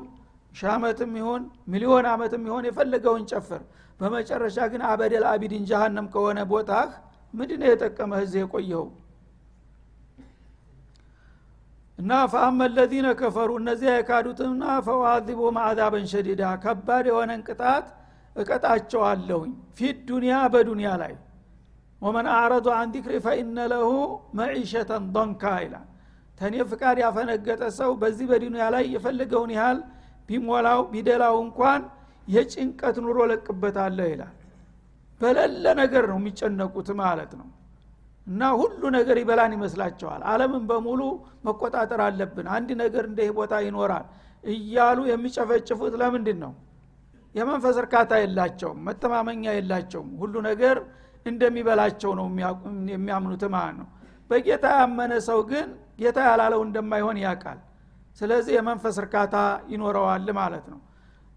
ሺህ 0.51 0.69
ዓመትም 0.73 1.11
ይሁን 1.19 1.41
ሚሊዮን 1.71 2.05
ዓመትም 2.11 2.43
ይሁን 2.49 2.65
የፈለገውን 2.67 3.23
ጨፍር። 3.31 3.61
በመጨረሻ 3.99 4.57
ግን 4.71 4.81
አበደል 4.89 5.25
አቢድን 5.31 5.63
ጃሃንም 5.69 6.07
ከሆነ 6.13 6.39
ቦታህ 6.51 6.89
ምንድ 7.33 7.51
ነው 7.61 7.67
የጠቀመህ 7.71 8.21
እዚህ 8.25 8.39
የቆየው 8.43 8.85
እና 11.99 12.11
ፈአመ 12.31 12.59
ለዚነ 12.71 13.07
ከፈሩ 13.19 13.49
እነዚያ 13.59 13.91
የካዱትና 13.95 14.63
ፈዋዚቡም 14.87 15.57
አዛበን 15.63 16.05
ሸዲዳ 16.11 16.41
ከባድ 16.63 17.05
የሆነን 17.09 17.41
ቅጣት 17.47 17.85
እቀጣቸዋለሁኝ 18.35 19.51
ፊት 19.77 19.97
ዱንያ 20.09 20.37
በዱንያ 20.53 20.89
ላይ። 21.01 21.13
ወመን 22.01 22.27
አዕረዱ 22.33 22.67
አን 22.75 22.89
ዚክሪ 22.95 23.13
ፈኢነ 23.25 23.57
ለሁ 23.71 23.89
መዒሸተን 24.39 25.03
ዶንካ 25.15 25.43
ይላል። 25.63 25.85
ተኔ 26.39 26.55
ፍቃድ 26.71 26.97
ያፈነገጠ 27.03 27.63
ሰው 27.77 27.91
በዚህ 28.01 28.25
በዱንያ 28.31 28.63
ላይ 28.75 28.85
የፈለገውን 28.95 29.51
ያህል 29.57 29.79
ቢሞላው 30.29 30.81
ቢደላው 30.93 31.35
እንኳን 31.45 31.81
የጭንቀት 32.27 32.97
ኑሮ 33.05 33.17
ለቅበታለሁ 33.31 34.07
ይላል። 34.13 34.33
በለለ 35.21 35.65
ነገር 35.81 36.03
ነው 36.11 36.17
የሚጨነቁት 36.21 36.89
ማለት 37.01 37.31
ነው 37.39 37.47
እና 38.27 38.41
ሁሉ 38.59 38.81
ነገር 38.95 39.17
ይበላን 39.21 39.51
ይመስላቸዋል። 39.55 40.21
አለምን 40.29 40.63
በሙሉ 40.69 41.01
መቆጣጠር 41.47 42.01
አለብን። 42.05 42.47
አንድ 42.55 42.69
ነገር 42.81 43.03
እንደ 43.09 43.19
ቦታ 43.37 43.53
ይኖራል 43.67 44.05
እያሉ 44.53 44.99
የሚጨፈጭፉት 45.09 45.93
ለምንድን 46.01 46.37
ነው? 46.43 46.53
የመንፈስ 47.35 47.75
እርካታ 47.83 48.11
የላቸውም 48.21 48.79
መተማመኛ 48.87 49.43
የላቸውም። 49.55 50.09
ሁሉ 50.21 50.33
ነገር 50.49 50.77
እንደሚበላቸው 51.25 52.11
ነው 52.19 52.27
የሚያምኑት 52.93 53.43
ማለት 53.55 53.75
ነው። 53.81 53.87
በጌታ 54.29 54.65
ያመነ 54.79 55.13
ሰው 55.27 55.39
ግን 55.51 55.67
ጌታ 55.99 56.19
ያላለው 56.29 56.61
እንደማይሆን 56.67 57.17
ያውቃል። 57.23 57.59
ስለዚህ 58.21 58.53
የመንፈስ 58.57 58.95
እርካታ 59.03 59.35
ይኖረዋል 59.73 60.27
ማለት 60.39 60.65
ነው። 60.73 60.79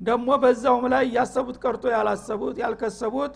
ደግሞ 0.00 0.28
በዛውም 0.42 0.84
ላይ 0.92 1.04
ያሰቡት 1.16 1.56
ቀርቶ 1.62 1.84
ያላሰቡት 1.94 2.56
ያልከሰቡት 2.62 3.34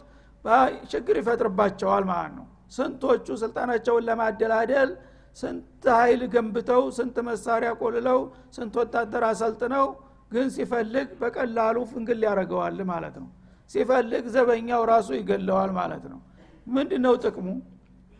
ችግር 0.92 1.16
ይፈጥርባቸዋል 1.20 2.04
ማለት 2.10 2.32
ነው 2.38 2.46
ስንቶቹ 2.72 3.26
ስልጣናቸውን 3.42 4.04
ለማደላደል 4.08 4.90
ስንት 5.36 5.84
ኃይል 5.96 6.22
ገንብተው 6.34 6.82
ስንት 6.96 7.16
መሳሪያ 7.28 7.70
ቆልለው 7.80 8.18
ስንት 8.56 8.74
ወታደር 8.80 9.24
አሰልጥነው 9.28 9.86
ግን 10.32 10.46
ሲፈልግ 10.54 11.08
በቀላሉ 11.20 11.76
ፍንግል 11.90 12.20
ያደረገዋል 12.26 12.78
ማለት 12.90 13.16
ነው። 13.22 13.28
ሲፈልግ 13.70 14.24
ዘበኛው 14.34 14.82
ራሱ 14.92 15.08
ይገለዋል 15.18 15.70
ማለት 15.78 16.04
ነው። 16.12 16.20
ምንድ 16.66 16.92
ነው 17.04 17.14
ጥቅሙ? 17.24 17.46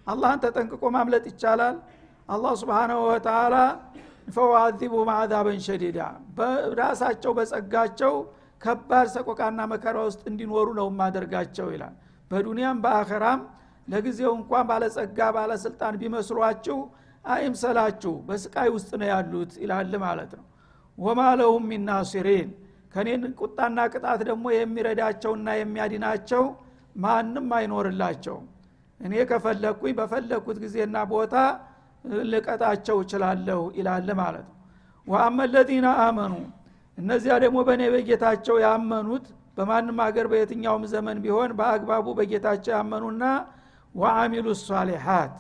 አላህን 0.07 0.41
ተጠንቅቆ 0.45 0.83
ማምለጥ 0.97 1.25
ይቻላል። 1.31 1.77
አላህ 2.29 2.53
ስብሓናሁ 2.63 3.01
ወተላ 3.11 3.55
ፈዋዚቡ 4.35 4.95
ማዕዛበን 5.09 5.61
ሸዲዳ 5.67 5.99
በራሳቸው 6.37 7.33
በጸጋቸው 7.39 8.15
ከባድ 8.63 9.07
ሰቆቃና 9.15 9.61
መከራ 9.73 9.97
ውስጥ 10.09 10.23
እንዲኖሩ 10.31 10.69
ነው 10.81 10.89
ማደርጋቸው 10.99 11.69
ይላል። 11.75 11.95
በዱንያም 12.31 12.79
በአኸራም 12.85 13.41
ለጊዜው 13.89 14.33
እንኳን 14.39 14.65
ባለጸጋ 14.69 15.19
ባለስልጣን 15.37 15.95
ቢመስሏችሁ 16.01 16.79
አይምሰላችሁ 17.25 18.15
በስቃይ 18.29 18.69
ውስጥ 18.77 18.91
ነው 19.01 19.09
ያሉት 19.13 19.53
ይላል 19.63 19.93
ማለት 20.05 20.33
ነው። 20.39 20.47
ወማ 20.99 21.21
ለሁም 21.41 21.65
ሚን 21.71 21.83
ናሲሪን 21.89 22.49
ከኔን 22.95 23.23
ቁጣና 23.41 23.79
ቅጣት 23.93 24.21
ደግሞ 24.29 24.45
የሚረዳቸውና 24.55 25.49
የሚያድናቸው 25.59 26.43
ማንም 26.97 27.47
አይኖርላቸውም። 27.59 28.47
እኔ 29.01 29.15
ከፈለግኩኝ 29.31 29.93
በፈለግኩት 29.99 30.59
ጊዜና 30.65 30.97
ቦታ 31.13 31.35
ልቀጣቸው 32.31 32.97
እችላለሁ 33.05 33.61
ይላል 33.79 34.09
ማለት 34.21 34.45
ነው። 34.49 34.57
ወአመ 35.07 35.39
ለዚነ 35.55 35.87
አመኑ 36.05 36.35
እነዚያ 36.99 37.35
ደግሞ 37.45 37.59
በእኔ 37.69 37.83
በጌታቸው 37.95 38.57
ያመኑት 38.65 39.25
በማንም 39.57 39.99
ሀገር 40.05 40.27
በየትኛውም 40.33 40.85
ዘመን 40.93 41.19
ቢሆን 41.25 41.51
በአግባቡ 41.59 42.07
በጌታቸው 42.19 42.73
ያመኑና 42.77 43.25
ወአሚሉ 43.95 44.47
ሷሊሓት። 44.63 45.35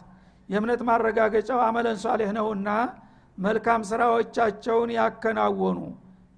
የእምነት 0.49 0.81
ማረጋገጫው 0.89 1.61
አመለን 1.67 1.99
ሷሌህ 2.03 2.31
ነውና 2.39 2.69
መልካም 3.39 3.83
ስራዎቻቸውን 3.91 4.91
ያከናወኑ። 4.97 5.79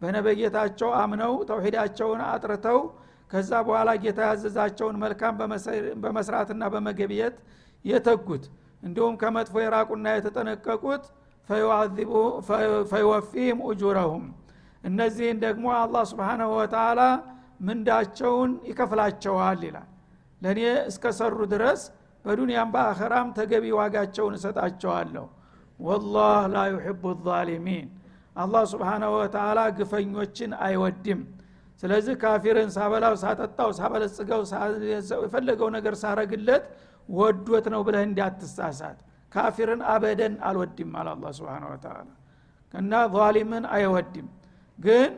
በነበጌታቸው 0.03 0.91
አምነው 1.01 1.33
ተውሂዳቸውን 1.49 2.21
አጥርተው 2.29 2.79
ከዛ 3.31 3.51
በኋላ 3.67 3.91
ጌታ 4.03 4.21
ያዘዛቸውን 4.29 4.97
መልካም 5.03 5.35
በመስራትና 6.03 6.63
በመገብየት 6.75 7.37
የተጉት። 7.85 8.45
እንዲሁም 8.83 9.15
ከመጥፎ 9.21 9.55
የራቁና 9.65 10.07
የተጠነቀቁት 10.17 11.05
ፈይወፊህም 12.93 13.59
ኡጁረሁም። 13.69 14.25
እነዚህን 14.85 15.39
ደግሞ 15.45 15.67
አላህ 15.79 16.03
ስብሓናሁ 16.11 16.51
ወተላ 16.59 17.01
ምንዳቸውን 17.67 18.51
ይከፍላቸዋል 18.71 19.61
ይላል። 19.67 19.89
ለእኔ 20.43 20.61
እስከሰሩ 20.91 21.37
ድረስ 21.53 21.83
በዱንያም 22.25 22.69
በአኸራም 22.75 23.29
ተገቢ 23.39 23.65
ዋጋቸውን 23.79 24.35
እሰጣቸዋለሁ። 24.39 25.27
ወላህ 25.81 26.41
ላ 26.53 26.59
ዩሕቡ 26.73 27.03
ዛሊሚን። 27.27 27.87
አላህ 28.37 28.63
ስብሓናሁ 28.73 29.11
ወተላ 29.17 29.59
ግፈኞችን 29.79 30.53
አይወድም። 30.67 31.21
ስለዚህ 31.83 32.15
ካፊርን 32.23 32.71
ሳበላው 32.77 33.15
ሳጠጣው 33.23 33.71
ሳበለጽገው 33.79 34.41
የፈለገው 35.23 35.69
ነገር 35.77 35.95
ሳረግለት 36.03 36.65
ወዶት 37.09 37.67
ነው 37.75 37.81
ብለህ 37.87 38.03
እንዲያትሳሳት 38.09 38.99
ካፊርን 39.33 39.81
አበደን 39.93 40.35
አልወድም 40.49 40.91
አለ 40.99 41.09
አላ 41.15 41.33
ስብን 41.39 41.65
ወተላ 41.73 41.97
እና 42.75 42.93
ዛሊምን 43.15 43.65
አይወድም። 43.77 44.27
ግን 44.79 45.11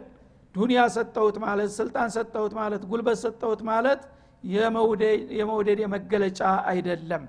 ዱንያ 0.54 0.80
ሰጠውት 0.94 1.36
ማለት 1.44 1.70
ስልጣን 1.78 2.08
ሰጠውት 2.16 2.52
ማለት 2.58 2.82
ጉልበት 2.90 3.18
ሰጠውት 3.24 3.60
ማለት 3.70 4.00
የመውደድ 4.44 5.78
የመገለጫ 5.82 6.40
አይደለም። 6.70 7.24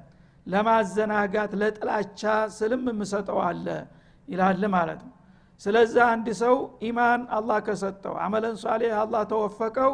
ለማዘናጋት 0.47 1.51
ለጥላቻ 1.61 2.21
ስልም 2.57 2.83
የምሰጠው 2.91 3.39
አለ 3.47 3.67
ይላል 4.27 4.61
ማለት 4.75 4.99
ነው። 5.05 5.13
ስለዚህ 5.61 6.01
አንድ 6.07 6.27
ሰው 6.41 6.55
ኢማን 6.87 7.21
አላህ 7.37 7.57
ከሰጠው 7.67 8.15
አመለን 8.25 8.55
ሷሌ 8.63 8.83
አላህ 9.01 9.21
ተወፈቀው 9.31 9.93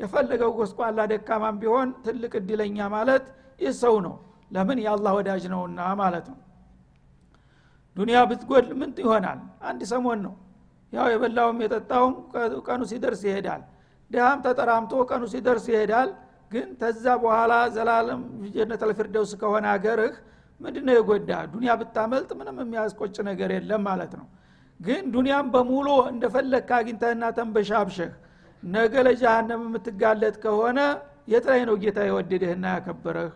የፈለገው 0.00 0.50
ጎስቋላ 0.58 1.00
ደካማም 1.12 1.56
ቢሆን 1.60 1.88
ትልቅ 2.06 2.32
እድለኛ 2.40 2.78
ማለት 2.94 3.24
ይህ 3.60 3.72
ሰው 3.82 3.94
ነው። 4.06 4.14
ለምን? 4.50 4.78
የአላህ 4.84 5.12
ወዳጅ 5.18 5.44
ነውና 5.52 5.80
ማለት 6.00 6.26
ነው። 6.32 6.38
ዱንያ 7.96 8.18
ብትጎል 8.30 8.66
ምን 8.78 8.90
ይሆናል? 9.02 9.38
አንድ 9.62 9.80
ሰሞን 9.92 10.18
ነው። 10.26 10.34
ያው 10.92 11.06
የበላውም 11.12 11.58
የጠጣውም 11.64 12.14
ቀኑ 12.66 12.80
ሲደርስ 12.90 13.22
ይሄዳል። 13.28 13.62
ድሃም 14.10 14.38
ተጠራምቶ 14.44 14.92
ቀኑ 15.10 15.22
ሲደርስ 15.32 15.64
ይሄዳል 15.72 16.10
ግን 16.54 16.68
ተዛ 16.80 17.04
በኋላ 17.22 17.52
ዘላለም 17.74 18.20
ጀነት 18.54 18.82
አልፊርደውስ 18.86 19.32
ከሆነ 19.40 19.64
አገርህ 19.72 20.14
ምንድነው 20.60 20.94
የጎዳ? 20.96 21.30
ዱንያ 21.52 21.70
ብታመልጥ 21.80 22.30
ምንም 22.38 22.58
የሚያስቆጭ 22.62 23.16
ነገር 23.28 23.50
የለም 23.54 23.82
ማለት 23.88 24.12
ነው። 24.20 24.26
ግን 24.80 25.02
ዱንያም 25.14 25.46
በሙሉ 25.54 25.88
እንደፈለግክ 26.12 26.70
አግኝተህና 26.78 27.24
ተንበሻብሸህ 27.36 28.12
ነገ 28.62 28.94
ለጃሃንም 29.06 29.62
የምትጋለጥ 29.66 30.34
ከሆነ 30.44 30.78
የት 31.28 31.46
ነው 31.68 31.76
ጌታ 31.82 31.98
የወደደህና 32.08 32.64
ያከበረህ? 32.74 33.32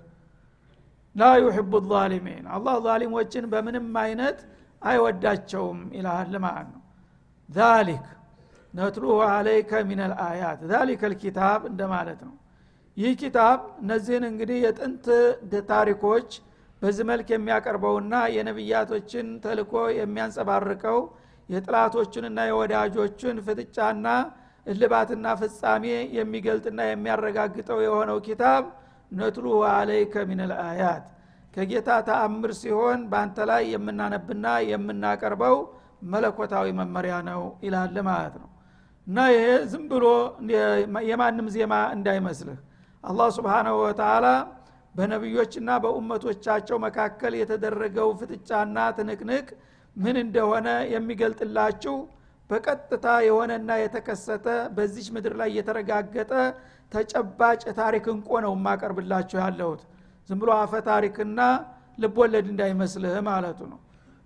ላ 1.16 1.30
ዩሕቡ 1.42 1.72
ዛሊሚን። 1.90 2.44
አላህ 2.54 2.74
ዛሊሞችን 2.86 3.44
በምንም 3.52 3.86
አይነት 4.02 4.38
አይወዳቸውም 4.82 5.78
ይልሃል 5.96 6.34
ማለት 6.44 6.68
ነው። 6.74 6.82
ዛሊክ 7.48 8.04
ነትሉሁ 8.74 9.16
አለይከ 9.28 9.72
ሚን 9.88 10.00
አልአያት 10.06 10.60
ዛሊከ 10.72 11.02
ልኪታብ 11.12 11.60
እንደማለት 11.70 12.20
ነው 12.26 12.34
ይህ 12.98 13.12
ኪታብ 13.20 13.58
እነዚህን 13.82 14.24
እንግዲህ 14.28 14.58
የጥንት 14.64 15.04
ታሪኮች 15.70 16.28
በዚህ 16.82 17.04
መልክ 17.10 17.28
የሚያቀርበውና 17.32 18.14
የነቢያቶችን 18.34 19.28
ተልኮ 19.44 19.72
የሚያንጸባርቀው 19.98 20.98
የጥላቶችንና 21.48 22.38
የወዳጆችን 22.48 23.36
ፍጥጫና 23.46 24.06
እልባትና 24.66 25.26
ፍጻሜ 25.40 25.84
የሚገልጥና 26.16 26.80
የሚያረጋግጠው 26.88 27.78
የሆነው 27.86 28.18
ኪታብ 28.26 28.64
ነትሉ 29.12 29.46
አለይከ 29.70 30.24
ሚን 30.30 30.40
ልአያት 30.50 31.04
ከጌታ 31.54 31.90
ተአምር 32.08 32.50
ሲሆን 32.60 33.00
በአንተ 33.12 33.46
ላይ 33.50 33.62
የምናነብና 33.74 34.46
የምናቀርበው 34.70 35.56
መለኮታዊ 36.12 36.66
መመሪያ 36.80 37.14
ነው 37.30 37.42
ይላል 37.64 37.96
ማለት 38.08 38.34
ነው። 38.42 38.48
እና 39.06 39.18
ይሄ 39.34 39.44
ዝም 39.70 39.84
ብሎ 39.92 40.06
የማንም 41.10 41.46
ዜማ 41.54 41.74
እንዳይመስልህ 41.96 42.58
አላህ 43.04 43.28
ስብሓናሁ 43.36 43.74
ወተላ 43.82 44.26
በነቢዮችና 44.94 45.70
በኡመቶቻቸው 45.82 46.76
መካከል 46.84 47.32
የተደረገው 47.38 48.08
ፍጥጫና 48.20 48.78
ትንቅንቅ 48.96 49.46
ምን 49.96 50.16
እንደሆነ 50.24 50.68
የሚገልጥላችሁ 50.92 51.94
በቀጥታ 52.50 53.06
የሆነና 53.26 53.70
የተከሰተ 53.80 54.46
በዚች 54.76 55.08
ምድር 55.14 55.34
ላይ 55.40 55.50
የተረጋገጠ 55.56 56.32
ተጨባጭ 56.92 57.62
ታሪክ 57.80 58.04
እንቆ 58.14 58.30
ነው 58.44 58.52
የማቀርብላችሁ 58.56 59.38
ያለሁት። 59.42 59.82
ዝም 60.28 60.38
ብሎ 60.42 60.50
አፈ 60.60 60.72
ታሪክና 60.88 61.40
ልቦለድ 61.98 62.46
እንዳይመስልህ 62.52 63.14
ማለቱ 63.28 63.60
ነው። 63.72 63.80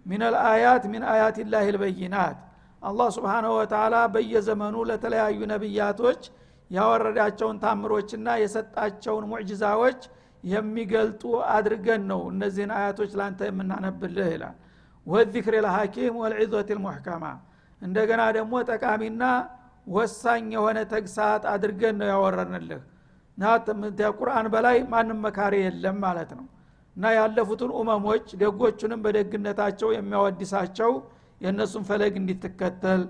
ሚነል 0.06 0.36
አያት 0.46 0.84
ሚን 0.92 1.02
አያት 1.12 1.36
ላህ 1.52 1.66
ልበይናት። 1.74 2.38
አላህ 2.82 3.08
ስብሓናሁ 3.16 3.52
ወተላ 3.58 3.96
በየዘመኑ 4.14 4.76
ለተለያዩ 4.90 5.40
ነቢያቶች 5.52 6.22
ያወረዳቸውን 6.72 7.56
ታምሮችና 7.62 8.28
የሰጣቸውን 8.42 9.24
ሙዕጅዛዎች 9.30 10.00
የሚገልጡ 10.44 11.22
አድርገን 11.54 12.02
ነው 12.10 12.20
እነዚህን 12.32 12.72
አያቶች 12.78 13.10
ላንተ 13.18 13.40
የምናነብልህ 13.48 14.28
ይላል። 14.34 14.56
ወዚክር 15.06 15.54
ልሐኪም 15.64 16.14
ወልዒዞት 16.22 16.70
ልሙሕከማ። 16.76 17.24
እንደገና 17.80 18.22
ደግሞ 18.36 18.54
ጠቃሚና 18.70 19.22
ወሳኝ 19.88 20.44
የሆነ 20.56 20.78
ተግሳት 20.92 21.44
አድርገን 21.52 21.96
ነው 22.00 22.08
ያወረንልህ 22.12 22.82
ቁርአን 24.18 24.46
በላይ 24.52 24.76
ማንም 24.92 25.18
መካሪ 25.24 25.54
የለም 25.62 25.96
ማለት 26.04 26.30
ነው። 26.38 26.46
እና 26.96 27.12
ያለፉትን 27.16 27.70
ኡመሞች 27.78 28.26
ደጎቹንም 28.40 29.00
በደግነታቸው 29.04 29.90
የሚያወድሳቸው 29.94 30.90
የእነሱን 31.40 31.84
ፈለግ 31.88 32.14
እንዲትከተል 32.20 33.02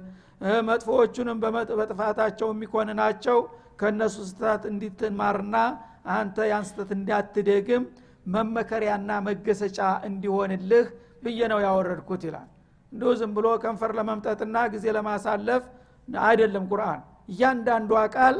መጥፎዎቹንም 0.68 1.38
በጥፋታቸው 1.72 2.48
የሚኮንናቸው 2.52 3.38
ከእነሱ 3.80 4.16
ስተት 4.30 4.62
እንዲትማርና 4.70 5.56
አንተ 6.14 6.46
ያን 6.50 6.64
ስተት 6.68 6.90
እንዳትደግም 6.96 7.84
መመከሪያና 8.34 9.10
መገሰጫ 9.28 9.78
እንዲሆንልህ 10.08 10.86
ብዬ 11.24 11.40
ነው 11.52 11.58
ያወረድኩት 11.64 12.22
ይላል። 12.28 12.48
እንዲሁ 12.92 13.10
ዝም 13.20 13.30
ብሎ 13.36 13.46
ከንፈር 13.62 13.92
ለመምጠጥና 13.98 14.56
ጊዜ 14.72 14.84
ለማሳለፍ 14.96 15.62
አይደለም 16.22 16.64
ቁርአን። 16.72 17.00
እያንዳንዷ 17.28 17.92
ቃል 18.16 18.36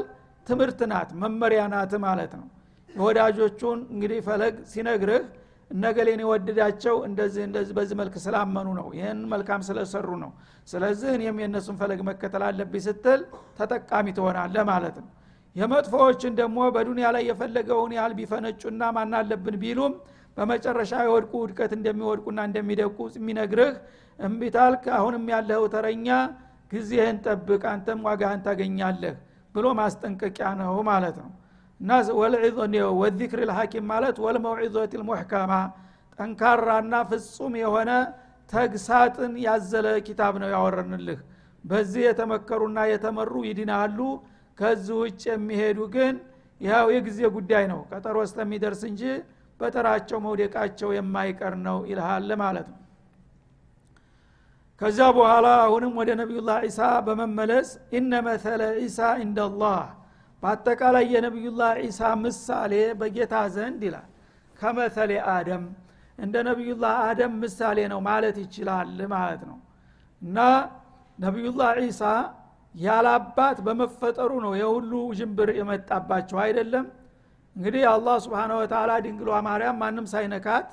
ትምህርት 0.47 0.79
ናት 0.91 1.09
መመሪያ 1.21 1.61
ናት 1.73 1.93
ማለት 2.05 2.33
ነው። 2.39 2.47
የወዳጆቹን 2.89 3.79
እንግዲህ 3.93 4.19
ፈለግ 4.27 4.55
ሲነግርህ 4.71 5.23
እነገሌን 5.71 6.21
የወደዳቸው 6.23 6.95
እንደዚህ 7.07 7.43
እንደዚህ 7.47 7.73
በዚህ 7.77 7.95
መልክ 8.01 8.15
ስላመኑ 8.23 8.67
ነው። 8.79 8.87
ይህን 8.97 9.19
መልካም 9.31 9.61
ስለሰሩ 9.67 10.09
ነው። 10.23 10.31
ስለዚህ 10.67 11.09
እኔም 11.17 11.37
የእነሱን 11.41 11.77
ፈለግ 11.79 12.01
መከተል 12.09 12.43
አለብኝ 12.47 12.83
ስትል 12.87 13.21
ተጠቃሚ 13.59 14.07
ትሆናለ 14.17 14.55
ማለት 14.69 14.97
ነው። 15.03 15.09
የመጥፎዎችን 15.55 16.33
ደግሞ 16.39 16.59
በዱንያ 16.75 17.07
ላይ 17.15 17.23
የፈለገውን 17.29 17.91
ያህል 17.97 18.13
ቢፈነጩና 18.19 18.83
ማናለብን 18.95 19.57
ቢሉም 19.63 19.93
በመጨረሻ 20.37 20.93
የወድቁ 21.05 21.33
ውድቀት 21.41 21.71
እንደሚወድቁና 21.77 22.39
እንደሚደቁ 22.47 22.97
የሚነግርህ 23.17 23.73
እምቢታልክ 24.19 24.83
አሁንም 24.97 25.25
ያለኸው 25.33 25.65
ተረኛ 25.73 26.07
ጊዜህን 26.71 27.17
ጠብቅ 27.25 27.61
አንተም 27.71 27.99
ዋጋህን 28.07 28.41
ታገኛለህ 28.45 29.15
ብሎ 29.55 29.65
ማስጠንቀቂያ 29.79 30.47
ነው 30.61 30.75
ማለት 30.89 31.17
ነው 31.21 31.29
እና 31.83 31.91
ወዚክር 32.99 33.39
ልሐኪም 33.47 33.85
ማለት 33.91 34.17
ወልመውዒዞት 34.25 34.91
ልሙሕከማ። 34.99 35.53
ጠንካራና 36.19 36.93
ፍጹም 37.09 37.53
የሆነ 37.61 37.91
ተግሳጥን 38.53 39.33
ያዘለ 39.45 39.87
ኪታብ 40.07 40.33
ነው 40.41 40.49
ያወረንልህ። 40.53 41.19
በዚህ 41.63 42.01
የተመከሩና 42.07 42.79
የተመሩ 42.91 43.33
ይድናሉ። 43.47 43.97
ከዚህ 44.57 44.95
ውጭ 45.01 45.21
የሚሄዱ 45.31 45.79
ግን 45.95 46.15
ያው 46.61 46.87
የጊዜ 46.95 47.19
ጉዳይ 47.35 47.63
ነው። 47.71 47.79
ቀጠሮ 47.91 48.17
እስከሚደርስ 48.27 48.81
እንጂ 48.89 49.01
በተራቸው 49.59 50.17
መውደቃቸው 50.25 50.89
የማይቀር 50.97 51.55
ነው 51.65 51.77
ይልሃል 51.89 52.29
ማለት 52.41 52.67
ነው። 52.71 52.79
ከዛ 54.81 54.99
በኋላ 55.17 55.47
አሁንም 55.65 55.91
ወደ 55.99 56.09
ነቢዩላህ 56.21 56.57
ዒሳ 56.65 56.79
በመመለስ 57.05 57.67
ኢነ 57.97 58.13
መተለ 58.27 58.61
ዒሳ 58.79 58.99
እንደላህ 59.23 59.81
በአጠቃላይ 60.43 61.05
የነቢዩላህ 61.13 61.71
ዒሳ 61.83 62.01
ምሳሌ 62.23 62.73
በጌታ 62.99 63.35
ዘንድ 63.55 63.81
ይላል። 63.87 64.07
ከመተሌ 64.59 65.11
አደም 65.33 65.63
እንደ 66.17 66.35
ነቢዩላህ 66.49 66.95
አደም 67.07 67.33
ምሳሌ 67.43 67.79
ነው 67.91 67.99
ማለት 68.07 68.35
ይችላል 68.43 68.89
ማለት 69.13 69.41
ነው። 69.49 69.57
እና 70.21 70.37
ነቢዩላህ 71.19 71.69
ዒሳ 71.81 72.01
ያላባት 72.75 73.57
በመፈጠሩ 73.65 74.31
ነው 74.45 74.53
የሁሉ 74.59 74.91
ጅንብር 75.17 75.49
የመጣባቸው 75.57 76.37
አይደለም። 76.45 76.85
እንግዲህ 77.55 77.83
አላህ 77.91 78.15
ስብሓን 78.23 78.51
ወተላ 78.59 78.91
ድንግሏ 79.05 79.29
ማርያም 79.47 79.77
ማንም 79.81 80.05
ሳይነካት 80.13 80.69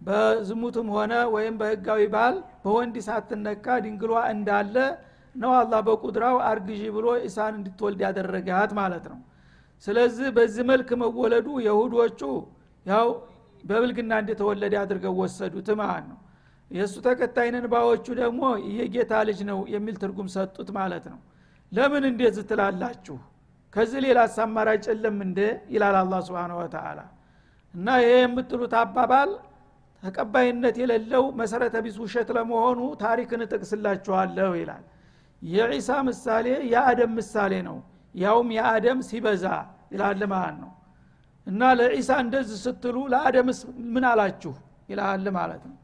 በዝሙትም 0.00 0.88
ሆነ 0.94 1.12
ወይም 1.34 1.54
በህጋዊ 1.60 2.02
ባል 2.12 2.34
በወንድ 2.62 2.96
ሳትነካ 3.06 3.66
ድንግሏ 3.84 4.12
እንዳለ 4.34 4.76
ነው 5.34 5.52
አላህ 5.58 5.80
በቁድራው 5.86 6.36
አርግዢ 6.48 6.82
ብሎ 6.94 7.06
ኢሳን 7.26 7.54
እንድትወልድ 7.58 8.00
ያደረጋት 8.06 8.70
ማለት 8.78 9.04
ነው። 9.12 9.18
ስለዚህ 9.84 10.28
በዚህ 10.36 10.64
መልክ 10.70 10.88
መወለዱ 11.02 11.48
የሁዶቹ 11.66 12.20
ያው 12.86 13.06
በብልግና 13.64 14.12
እንደተወለደ 14.22 14.74
አድርገው 14.82 15.14
ወሰዱት 15.20 15.68
ማለት 15.80 16.04
ነው። 16.10 16.18
የእሱ 16.70 16.94
ተከታይነን 17.06 17.66
ባዎቹ 17.72 18.06
ደግሞ 18.20 18.42
የጌታ 18.76 19.12
ልጅ 19.28 19.40
ነው 19.50 19.58
የሚል 19.74 19.96
ትርጉም 20.02 20.28
ሰጡት 20.34 20.68
ማለት 20.78 21.04
ነው። 21.12 21.18
ለምን 21.72 22.04
እንዴት 22.10 22.36
ትላላችሁ? 22.50 23.16
ከዚህ 23.74 24.00
ሌላ 24.04 24.20
አማራጭ 24.44 24.84
የለም 24.90 25.18
እንደ 25.26 25.40
ይላል 25.74 25.96
አላ 26.00 26.14
ስብን 26.26 26.52
ወተላ 26.58 27.00
እና 27.74 27.88
ይሄ 28.02 28.12
የምትሉት 28.20 28.72
አባባል 28.80 29.30
ተቀባይነት 30.02 30.76
የሌለው 30.82 31.24
መሰረተ 31.40 31.76
ቢስ 31.84 31.96
ውሸት 32.02 32.28
ለመሆኑ 32.36 32.80
ታሪክን 33.02 33.42
እጠቅስላችኋለሁ 33.46 34.50
ይላል 34.60 34.84
የዒሳ 35.42 35.90
ምሳሌ 36.08 36.46
የአደም 36.72 37.12
ምሳሌ 37.18 37.52
ነው። 37.68 37.76
ያውም 38.14 38.48
የአደም 38.56 38.98
ሲበዛ 39.08 39.44
ይላል 39.92 40.22
ማለት 40.32 40.56
ነው። 40.62 40.70
እና 41.46 41.62
ለዒሳ 41.78 42.10
እንደዚህ 42.24 42.58
ስትሉ 42.64 42.96
ለአደምስ 43.12 43.58
ምን 43.94 44.04
አላችሁ 44.10 44.52
ይላል 44.90 45.26
ማለት 45.38 45.62
ነው። 45.70 45.76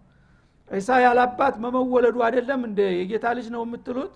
ዒሳ 0.71 0.91
ያላባት 1.05 1.55
መመወለዱ 1.65 2.17
አይደለም 2.27 2.61
እንደ 2.69 2.81
የጌታ 2.99 3.27
ልጅ 3.39 3.47
ነው 3.55 3.63
የምትሉት? 3.67 4.13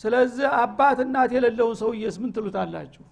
ስለዚህ 0.00 0.46
አባት 0.60 0.98
እናት 1.04 1.30
የሌለውን 1.36 1.76
ሰውዬስ 1.82 2.16
ምን 2.22 2.30
ትሉታላችሁ? 2.36 3.04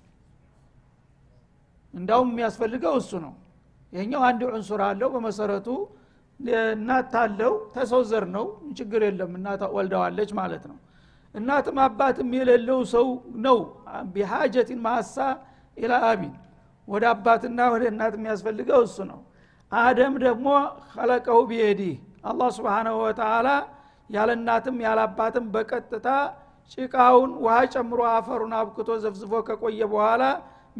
እንዳውም 1.94 2.28
የሚያስፈልገው 2.32 2.94
እሱ 3.00 3.12
ነው። 3.24 3.32
ይሄኛው 3.92 4.22
አንድ 4.28 4.40
ዑንሱር 4.48 4.80
አለው። 4.88 5.08
በመሰረቱ 5.14 5.68
እናት 6.72 7.06
ታለው 7.14 7.52
ተሰው 7.74 8.02
ዘር 8.10 8.24
ነው። 8.36 8.46
ችግር 8.78 9.00
የለም። 9.06 9.32
እናት 9.38 9.62
ወልደዋለች 9.76 10.30
ማለት 10.40 10.64
ነው 10.70 10.76
እናትም 11.34 11.78
አባትም 11.84 12.28
የሌለው 12.36 12.80
ሰው 12.92 13.06
ነው። 13.46 13.58
ቢሃጀቲን 14.12 14.80
ማሳ 14.84 15.14
ኢላ 15.76 15.94
አቢን። 16.08 16.34
ወደ 16.88 17.04
አባትና 17.12 17.60
ወደ 17.74 17.84
እናት 17.90 18.14
የሚያስፈልገው 18.18 18.80
እሱ 18.86 18.96
ነው። 19.10 19.20
አደም 19.72 20.14
ደግሞ 20.24 20.46
ከለቀው 20.90 21.40
ቢየዲህ። 21.50 21.94
አላህ 22.24 22.48
ስብሓናሁ 22.56 22.96
ወተላ 23.04 23.48
ያለ 24.10 24.30
እናትም 24.38 24.76
ያለ 24.84 24.98
አባትም 25.08 25.46
በቀጥታ 25.54 26.08
ጭቃውን 26.72 27.30
ውሃ 27.44 27.56
ጨምሮ 27.74 28.00
አፈሩን 28.12 28.52
አብክቶ 28.58 28.90
ዘፍዝፎ 29.02 29.32
ከቆየ 29.48 29.80
በኋላ 29.92 30.22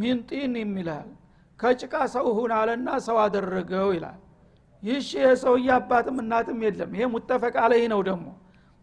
ሚንጢን 0.01 0.55
የሚልሃል 0.61 1.09
ከጭቃ 1.59 1.95
ሰው 2.15 2.27
ሁን 2.37 2.53
አለና 2.59 2.89
ሰው 3.07 3.17
አደረገው 3.25 3.89
ይላል። 3.97 4.19
ይህሽ 4.83 5.09
የሰውዬ 5.21 5.69
አባትም 5.77 6.17
እናትም 6.23 6.59
የለም። 6.65 6.91
ይሄ 6.97 7.05
ሙተፈቅ 7.13 7.55
አለህ 7.65 7.85
ነው 7.93 8.01
ደግሞ 8.09 8.27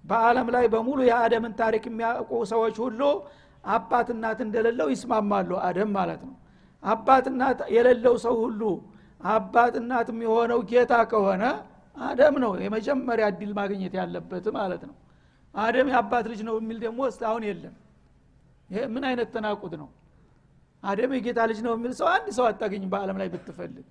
በአለም 0.03 0.47
ላይ 0.55 0.65
በሙሉ 0.73 0.99
የአደምን 1.07 1.53
ታሪክ 1.59 1.83
የሚያውቁ 1.89 2.31
ሰዎች 2.51 2.75
ሁሉ 2.83 3.01
አባት 3.69 4.07
እናት 4.13 4.39
እንደሌለው 4.45 4.87
ይስማማሉ 4.93 5.51
አደም 5.67 5.89
ማለት 5.97 6.21
ነው። 6.27 6.35
አባት 6.83 7.25
እናት 7.31 7.59
የሌለው 7.75 8.15
ሰው 8.23 8.35
ሁሉ 8.43 8.61
አባት 9.21 9.73
እናት 9.81 10.07
የሚሆነው 10.13 10.59
ጌታ 10.71 10.93
ከሆነ 11.11 11.43
አደም 11.97 12.35
ነው 12.43 12.51
የመጀመሪያ 12.63 13.25
እድል 13.31 13.51
ማግኘት 13.59 13.93
ያለበት 13.99 14.45
ማለት 14.57 14.83
ነው። 14.89 14.95
አደም 15.55 15.87
የአባት 15.91 16.25
ልጅ 16.31 16.41
ነው 16.47 16.55
የሚል 16.59 16.77
ደግሞ 16.85 16.99
እስካሁን 17.11 17.43
የለም። 17.47 17.75
ምን 18.93 19.03
አይነት 19.09 19.29
ተናቁት 19.35 19.73
ነው? 19.81 19.87
አደም 20.83 21.11
የጌታ 21.15 21.39
ልጅ 21.49 21.59
ነው 21.65 21.73
የሚል 21.75 21.93
ሰው 21.99 22.07
አንድ 22.13 22.27
ሰው 22.37 22.45
አታገኝ 22.49 22.83
በአለም 22.93 23.17
ላይ 23.21 23.27
ብትፈልግ። 23.33 23.85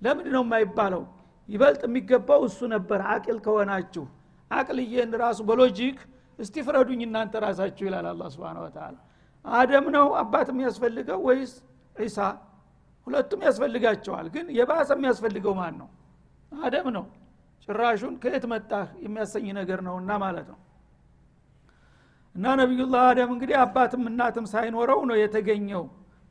ለምንድ 0.00 0.28
ነው 0.36 0.42
የማይባለው? 0.46 1.02
ይበልጥ 1.48 1.82
የሚገባው 1.86 2.40
እሱ 2.48 2.60
ነበር 2.74 3.00
አቅል 3.12 3.38
ከሆናችሁ 3.46 4.04
አቅልዬን 4.50 5.12
ራሱ 5.22 5.40
በሎጂክ 5.48 5.98
እስቲ 6.38 6.54
ፍረዱኝ 6.66 7.00
እናንተ 7.06 7.34
ራሳችሁ 7.44 7.84
ይላል 7.88 8.06
አላ 8.10 8.22
ስብን 8.32 8.58
ወተላ 8.64 8.96
አደም 9.44 9.86
ነው 9.96 10.06
አባት 10.20 10.48
የሚያስፈልገው 10.52 11.20
ወይስ 11.28 11.52
ዒሳ? 11.96 12.18
ሁለቱም 13.06 13.40
ያስፈልጋቸዋል 13.46 14.26
ግን 14.34 14.46
የባሰ 14.58 14.90
የሚያስፈልገው 14.96 15.54
ማን 15.58 15.74
ነው? 15.80 15.88
አደም 16.52 16.86
ነው። 16.96 17.04
ጭራሹን 17.68 18.14
ከየት 18.22 18.44
መጣህ? 18.52 18.86
የሚያሰኝ 19.04 19.46
ነገር 19.58 19.78
ነውና 19.86 20.10
ማለት 20.24 20.46
ነው። 20.52 20.58
እና 22.34 22.46
ነቢዩላህ 22.60 23.02
አደም 23.10 23.30
እንግዲህ 23.34 23.56
አባትም 23.64 24.02
እናትም 24.10 24.46
ሳይኖረው 24.52 25.00
ነው 25.10 25.16
የተገኘው። 25.22 25.84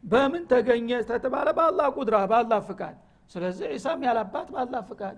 በምን 0.03 0.43
ተገኘ 0.51 0.89
ተተባለ? 1.09 1.47
በአላህ 1.57 1.87
ቁድራ 1.97 2.15
በአላህ 2.31 2.59
ፍቃድ። 2.69 2.95
ስለዚህ 3.31 3.65
ዒሳም 3.73 4.01
ያላባት 4.07 4.47
በአላህ 4.53 4.81
ፍቃድ። 4.89 5.17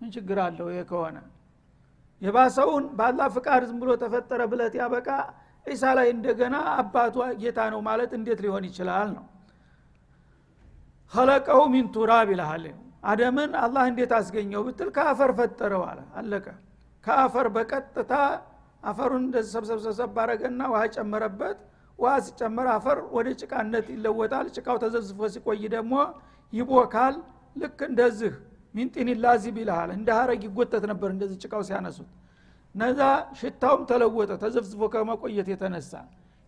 ምን 0.00 0.10
ችግር 0.16 0.38
አለው? 0.46 0.66
ይሄ 0.72 0.80
ከሆነ 0.90 1.16
የባሰውን 2.22 2.84
በአላህ 2.98 3.26
ፍቃድ 3.34 3.62
ዝም 3.68 3.78
ብሎ 3.82 3.90
ተፈጠረ 4.02 4.40
ብለት 4.52 4.74
ያበቃ 4.80 5.08
ዒሳ 5.66 5.84
ላይ 5.98 6.08
እንደገና 6.14 6.56
አባቱ 6.74 7.16
ጌታ 7.40 7.58
ነው 7.72 7.80
ማለት 7.88 8.10
እንዴት 8.18 8.40
ሊሆን 8.44 8.64
ይችላል 8.68 9.08
ነው። 9.16 9.24
ከለቀው 11.12 11.60
ሚን 11.72 11.86
ቱራብ 11.94 12.28
ይልሃል። 12.32 12.64
አደምን 13.10 13.50
አላህ 13.60 13.84
እንዴት 13.90 14.12
አስገኘው 14.18 14.62
ብትል 14.66 14.88
ከአፈር 14.96 15.30
ፈጠረው 15.38 15.82
አለ። 15.90 16.00
አለቀ። 16.20 16.46
ከአፈር 17.04 17.46
በቀጥታ 17.54 18.12
አፈሩን 18.82 19.22
እንደዚህ 19.26 19.52
ሰብሰብሰብ 19.56 20.10
ባረገና 20.16 20.60
ውሃ 20.72 20.82
ጨመረበት። 20.96 21.58
ውሃ 21.98 22.12
ሲጨመር 22.26 22.66
አፈር 22.74 22.98
ወደ 23.16 23.28
ጭቃነት 23.40 23.86
ይለወጣል። 23.94 24.46
ጭቃው 24.56 24.76
ተዘብዝፎ 24.82 25.20
ሲቆይ 25.34 25.62
ደግሞ 25.74 25.94
ይቦካል። 26.52 27.14
ልክ 27.56 27.78
እንደዚህ 27.88 28.34
ሚንጢን 28.78 29.08
ላዚብ 29.22 29.56
ይልሃል 29.62 29.90
እንደ 29.96 30.08
ሀረግ 30.18 30.42
ይጎተት 30.48 30.84
ነበር 30.90 31.08
እንደዚህ 31.14 31.36
ጭቃው 31.42 31.62
ሲያነሱት። 31.68 32.08
ነዛ 32.74 33.00
ሽታውም 33.38 33.82
ተለወጠ 33.90 34.32
ተዘፍዝፎ 34.42 34.82
ከመቆየት 34.94 35.48
የተነሳ። 35.52 35.92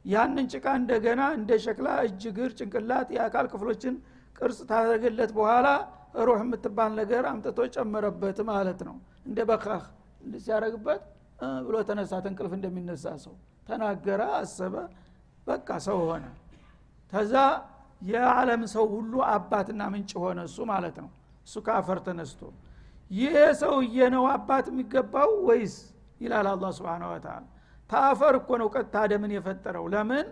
ያንን 0.04 0.46
ጭቃ 0.52 0.66
እንደገና 0.80 1.22
እንደ 1.38 1.50
ሸክላ 1.64 1.88
እጅ 2.06 2.22
ግር 2.36 2.50
ጭንቅላት 2.58 3.08
የአካል 3.16 3.46
ክፍሎችን 3.52 3.94
ቅርጽ 4.38 4.58
ታደረገለት 4.70 5.30
በኋላ 5.38 5.66
ሩህ 6.26 6.40
የምትባል 6.44 6.92
ነገር 7.00 7.24
አምጥቶ 7.30 7.58
ጨመረበት 7.74 8.38
ማለት 8.50 8.80
ነው። 8.88 8.96
እንደ 9.26 9.38
በካህ 9.50 9.82
ሲያደረግበት 10.38 11.02
ብሎ 11.66 11.76
ተነሳ 11.88 12.12
ተንቅልፍ 12.24 12.52
እንደሚነሳ 12.56 13.04
ሰው። 13.24 13.34
ተናገረ 13.68 14.22
አሰበ 14.38 14.74
በቃ 15.46 15.68
ሰው 15.86 15.98
ሆነ። 16.08 16.24
ተዛ 17.12 17.34
የዓለም 18.02 18.62
ሰው 18.74 18.84
ሁሉ 18.94 19.12
አባትና 19.30 19.82
ምንጭ 19.92 20.12
ሆነ 20.22 20.40
እሱ 20.48 20.58
ማለት 20.72 20.96
ነው 21.04 21.10
እሱ 21.46 21.54
ከአፈር 21.66 21.98
ተነስቶ 22.06 22.40
ይሄ 23.10 23.34
ሰውዬ 23.60 23.96
ነው 24.14 24.24
አባት 24.32 24.66
የሚገባው 24.70 25.30
ወይስ? 25.48 25.74
ይላል 26.20 26.46
አላ 26.50 26.64
ስብን 26.76 27.02
ወተላ 27.10 27.36
ተአፈር 27.90 28.34
እኮ 28.40 28.50
ነው 28.60 28.68
ቀጥታ 28.74 28.94
አደምን 29.04 29.32
የፈጠረው። 29.36 29.84
ለምን? 29.92 30.26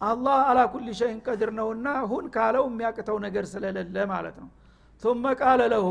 አላህ 0.00 0.38
አላ 0.50 0.58
ኩል 0.72 0.86
ሸይን 0.98 1.18
ቀድር 1.26 1.50
ነውና 1.58 1.86
ሁን 2.10 2.24
ካለው 2.34 2.64
የሚያቅተው 2.68 3.16
ነገር 3.26 3.44
ስለሌለ 3.52 3.96
ማለት 4.12 4.36
ነው። 4.42 4.48
ثم 5.02 5.24
ቃለ 5.40 5.60
ለሁ 5.72 5.88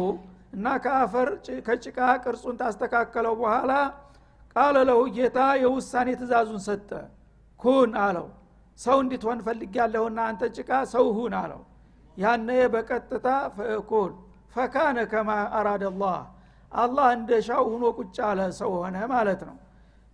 እና 0.55 0.65
ከአፈር 0.84 1.29
ከጭቃ 1.67 1.97
ቅርጹን 2.23 2.55
ታስተካከለው 2.62 3.34
በኋላ 3.41 3.71
ቃለ 4.55 4.77
ለሁ 4.89 4.99
ጌታ 5.17 5.39
የውሳኔ 5.63 6.10
ትእዛዙን 6.21 6.62
ሰጠ። 6.67 6.91
ኩን 7.60 7.91
አለው። 8.03 8.27
ሰው 8.79 8.97
እንድትሆን 9.03 9.39
ፈልግ 9.45 9.73
ያለሁና 9.79 10.19
አንተ 10.29 10.43
ጭቃ 10.58 10.71
ሰው 10.93 11.05
ሁን 11.17 11.34
አለው። 11.39 11.62
ያነ 12.17 12.49
በቀጥታ 12.73 13.27
ፈኩን 13.58 14.12
ፈካነ 14.53 14.99
ከማ 15.12 15.29
አራደ 15.57 15.83
ላህ 16.01 16.19
አላህ 16.71 17.07
እንደ 17.17 17.31
ሻው 17.47 17.63
ሁኖ 17.71 17.83
ቁጭ 17.97 18.17
አለ 18.29 18.39
ሰው 18.59 18.71
ሆነ 18.77 18.97
ማለት 19.13 19.41
ነው። 19.49 19.57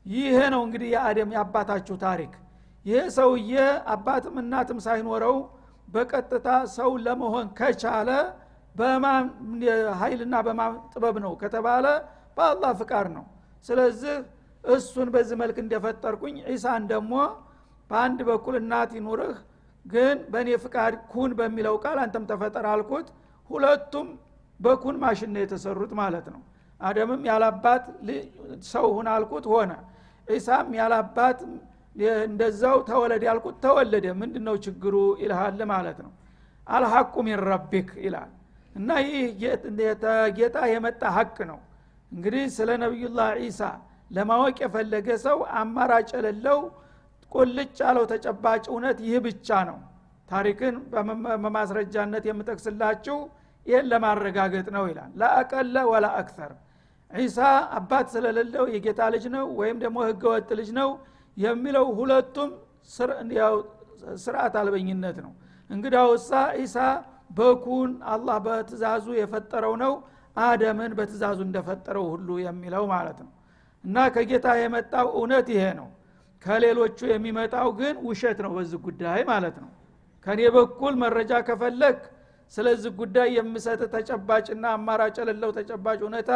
ይሄ 0.06 0.38
ነው 0.54 0.62
እንግዲህ 0.68 0.90
የአደም 0.96 1.30
የአባታችሁ 1.36 1.96
ታሪክ። 2.04 2.34
ይሄ 2.86 2.98
ሰውዬ 3.16 3.54
አባትም 3.94 4.36
እናትም 4.42 4.80
ሳይኖረው 4.86 5.38
በቀጥታ 5.88 6.48
ሰው 6.76 6.92
ለመሆን 7.06 7.48
ከቻለ 7.60 8.10
በማን 8.76 9.26
ኃይልና 10.00 10.36
በማን 10.46 10.74
ጥበብ 10.94 11.18
ነው 11.26 11.34
ከተባለ 11.42 11.86
በአላህ 12.38 12.72
ፍቃድ 12.80 13.08
ነው። 13.18 13.26
ስለዚህ 13.66 14.16
እሱን 14.64 15.10
በዚህ 15.14 15.36
መልክ 15.42 15.58
እንደፈጠርኩኝ 15.64 16.36
ዒሳን 16.50 16.84
ደግሞ 16.92 17.14
በአንድ 17.90 18.20
በኩል 18.30 18.56
እናት 18.62 18.92
ይኑርህ 18.98 19.38
ግን 19.86 20.18
በእኔ 20.34 20.50
ፍቃድ 20.64 20.94
ኩን 21.12 21.32
በሚለው 21.40 21.76
ቃል 21.84 21.98
አንተም 22.04 22.24
ተፈጠር 22.32 22.66
አልኩት 22.72 23.08
ሁለቱም 23.50 24.08
በኩን 24.60 24.96
ማሽን 25.02 25.32
ነው 25.36 25.42
የተሰሩት 25.44 25.92
ማለት 26.00 26.28
ነው። 26.34 26.42
አደምም 26.80 27.22
ያላባት 27.30 27.84
ሰው 28.72 28.86
ሁን 28.96 29.08
አልኩት 29.14 29.46
ሆነ። 29.52 29.72
ዒሳም 30.28 30.68
ያላባት 30.80 31.40
እንደዛው 32.26 32.78
ተወለድ 32.90 33.24
ያልኩት 33.28 33.58
ተወለደ። 33.66 34.06
ምንድ 34.22 34.36
ነው 34.48 34.56
ችግሩ 34.66 34.96
ይልሃል 35.22 35.60
ማለት 35.72 36.00
ነው። 36.06 36.12
አልሐቁ 36.68 37.14
ሚን 37.28 37.40
ረቢክ 37.48 37.90
ይላል። 38.06 38.32
እና 38.76 38.90
ይህ 39.06 39.26
ጌታ 40.38 40.58
የመጣ 40.72 41.02
ሀቅ 41.18 41.38
ነው። 41.52 41.60
እንግዲህ 42.12 42.44
ስለ 42.56 42.70
ነቢዩላህ 42.84 43.30
ዒሳ 43.42 43.62
ለማወቅ 44.12 44.58
የፈለገ 44.64 45.08
ሰው 45.24 45.38
አማራጭ 45.60 46.10
የሌለው 46.18 46.60
ቁልጭ 47.32 47.78
ያለው 47.82 48.06
ተጨባጭ 48.12 48.64
እውነት 48.72 48.98
ይህ 49.06 49.18
ብቻ 49.26 49.48
ነው። 49.70 49.78
ታሪክን 50.30 50.76
በማስረጃነት 51.44 52.24
የምጠቅስላችሁ 52.30 53.18
ይህን 53.66 53.86
ለማረጋገጥ 53.92 54.68
ነው 54.76 54.84
ይላል። 54.90 55.12
ለአቀለ 55.22 55.76
ወላ 55.92 56.08
አክተር 56.20 56.52
ዒሳ 57.12 57.40
አባት 57.78 58.08
ስለሌለው 58.14 58.66
የጌታ 58.74 59.02
ልጅ 59.14 59.26
ነው 59.36 59.46
ወይም 59.60 59.78
ደግሞ 59.84 59.98
ህገወጥ 60.08 60.50
ልጅ 60.60 60.70
ነው 60.80 60.90
የሚለው 61.38 61.86
ሁለቱም 61.98 62.50
ስርዓት 64.24 64.56
አልበኝነት 64.60 65.18
ነው። 65.26 65.32
እንግዳውሳ 65.70 66.32
ዒሳ 66.58 66.78
በኩን 67.38 67.92
አላህ 68.14 68.38
በትእዛዙ 68.46 69.06
የፈጠረው 69.20 69.74
ነው 69.84 69.94
አደምን 70.38 70.92
በትእዛዙ 70.98 71.40
እንደፈጠረው 71.48 72.06
ሁሉ 72.14 72.30
የሚለው 72.44 72.84
ማለት 72.94 73.20
ነው። 73.26 73.32
እና 73.84 73.98
ከጌታ 74.16 74.48
የመጣው 74.62 75.08
እውነት 75.18 75.48
ይሄ 75.54 75.64
ነው። 75.80 75.88
ከሌሎቹ 76.44 77.00
የሚመጣው 77.12 77.68
ግን 77.80 77.96
ውሸት 78.08 78.40
ነው 78.46 78.52
በዚህ 78.58 78.80
ጉዳይ 78.88 79.22
ማለት 79.32 79.56
ነው። 79.64 79.70
ከኔ 80.26 80.42
በኩል 80.56 80.94
መረጃ 81.04 81.32
ከፈለግ 81.48 81.98
ስለዚህ 82.54 82.92
ጉዳይ 83.00 83.30
የምሰጥ 83.38 83.82
ተጨባጭና 83.94 84.66
አማራጭ 84.76 85.16
የሌለው 85.22 85.52
ተጨባጭ 85.58 86.00
እውነታ 86.04 86.32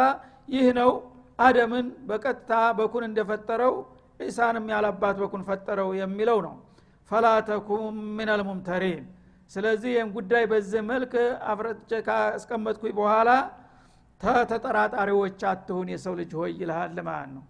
ይህ 0.48 0.66
ነው። 0.80 0.90
አደምን 1.38 1.86
በቀጥታ 2.08 2.50
በኩን 2.78 3.04
እንደፈጠረው 3.06 3.74
ዒሳንም 4.20 4.66
ያላባት 4.72 5.16
በኩን 5.22 5.42
ፈጠረው 5.46 5.90
የሚለው 6.00 6.38
ነው። 6.46 6.54
ፈላ 7.10 7.26
ተኩን 7.48 7.84
ምን 8.16 8.28
አልሙምተሪን 8.34 9.04
ስለዚህ 9.50 9.90
ይህን 9.94 10.10
ጉዳይ 10.16 10.44
በዚህ 10.50 10.82
መልክ 10.90 11.12
አፍረጭ 11.50 11.78
ካስቀመጥኩኝ 12.08 12.92
በኋላ 12.98 13.30
ተተጠራጣሪዎች 14.20 15.40
አትሁን 15.50 15.88
የሰው 15.92 16.14
ልጅ 16.20 16.32
ሆይ 16.40 16.52
ይልሃል 16.56 16.96
ማለት 17.08 17.30
ነው። 17.36 17.44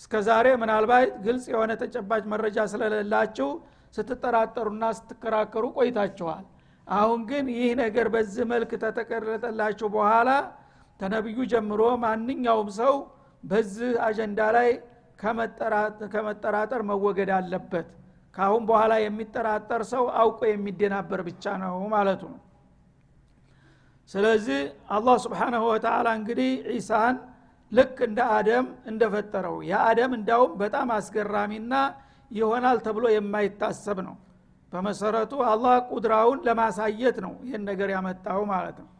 እስከ 0.00 0.14
ዛሬ 0.26 0.46
ምናልባት 0.62 1.10
ግልጽ 1.26 1.44
የሆነ 1.52 1.72
ተጨባጭ 1.82 2.22
መረጃ 2.32 2.58
ስለሌላችሁ 2.72 3.48
ስትጠራጠሩና 3.94 4.84
ስትከራከሩ 4.98 5.64
ቆይታችኋል 5.78 6.44
አሁን 6.86 7.20
ግን 7.30 7.46
ይህ 7.54 7.70
ነገር 7.80 8.06
በዚህ 8.14 8.44
መልክ 8.50 8.70
ተተቀረጠላችሁ 8.82 9.88
በኋላ 9.94 10.30
ተነብዩ 11.00 11.38
ጀምሮ 11.52 11.82
ማንኛውም 12.04 12.68
ሰው 12.78 12.94
በዚህ 13.44 13.90
አጀንዳ 14.06 14.40
ላይ 14.56 14.68
ከመጠራጠር 16.12 16.82
መወገድ 16.90 17.30
አለበት። 17.36 17.88
ካአሁን 18.36 18.62
በኋላ 18.68 18.92
የሚጠራጠር 19.00 19.82
ሰው 19.92 20.04
አውቆ 20.20 20.40
የሚደናበር 20.48 21.20
ብቻ 21.28 21.44
ነው 21.62 21.76
ማለቱ 21.94 22.22
ነው። 22.32 22.40
ስለዚህ 24.10 24.60
አላህ 24.96 25.16
ስብሓናሁ 25.24 25.62
ወተላ 25.70 26.08
እንግዲህ 26.18 26.50
ዒሳን 26.70 27.16
ልክ 27.72 27.96
እንደ 28.06 28.20
አደም 28.34 28.66
እንደፈጠረው 28.90 29.56
የአደም 29.70 30.12
እንዳውም 30.18 30.52
በጣም 30.60 30.88
አስገራሚና 30.96 31.74
ይሆናል 32.30 32.78
ተብሎ 32.86 33.06
የማይታሰብ 33.14 33.98
ነው 34.06 34.14
በመሰረቱ 34.72 35.32
አላህ 35.50 35.74
ቁድራውን 35.90 36.40
ለማሳየት 36.46 37.16
ነው 37.24 37.34
ይህን 37.44 37.62
ነገር 37.70 37.88
ያመጣው 37.94 38.40
ማለት 38.52 38.78
ነው። 38.82 38.90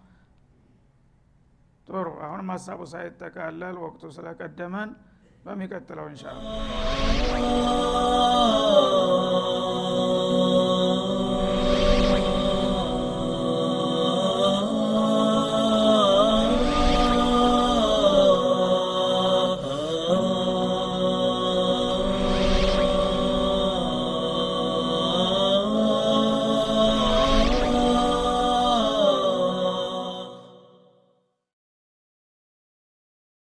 ጥሩ። 1.89 2.07
አሁንም 2.27 2.49
ሀሳቡ 2.55 2.81
ሳይጠቃለል 2.93 3.77
ወቅቱ 3.85 4.03
ስለቀደመን 4.17 4.91
በሚቀጥለው 5.45 6.07
እንሻ 6.11 6.25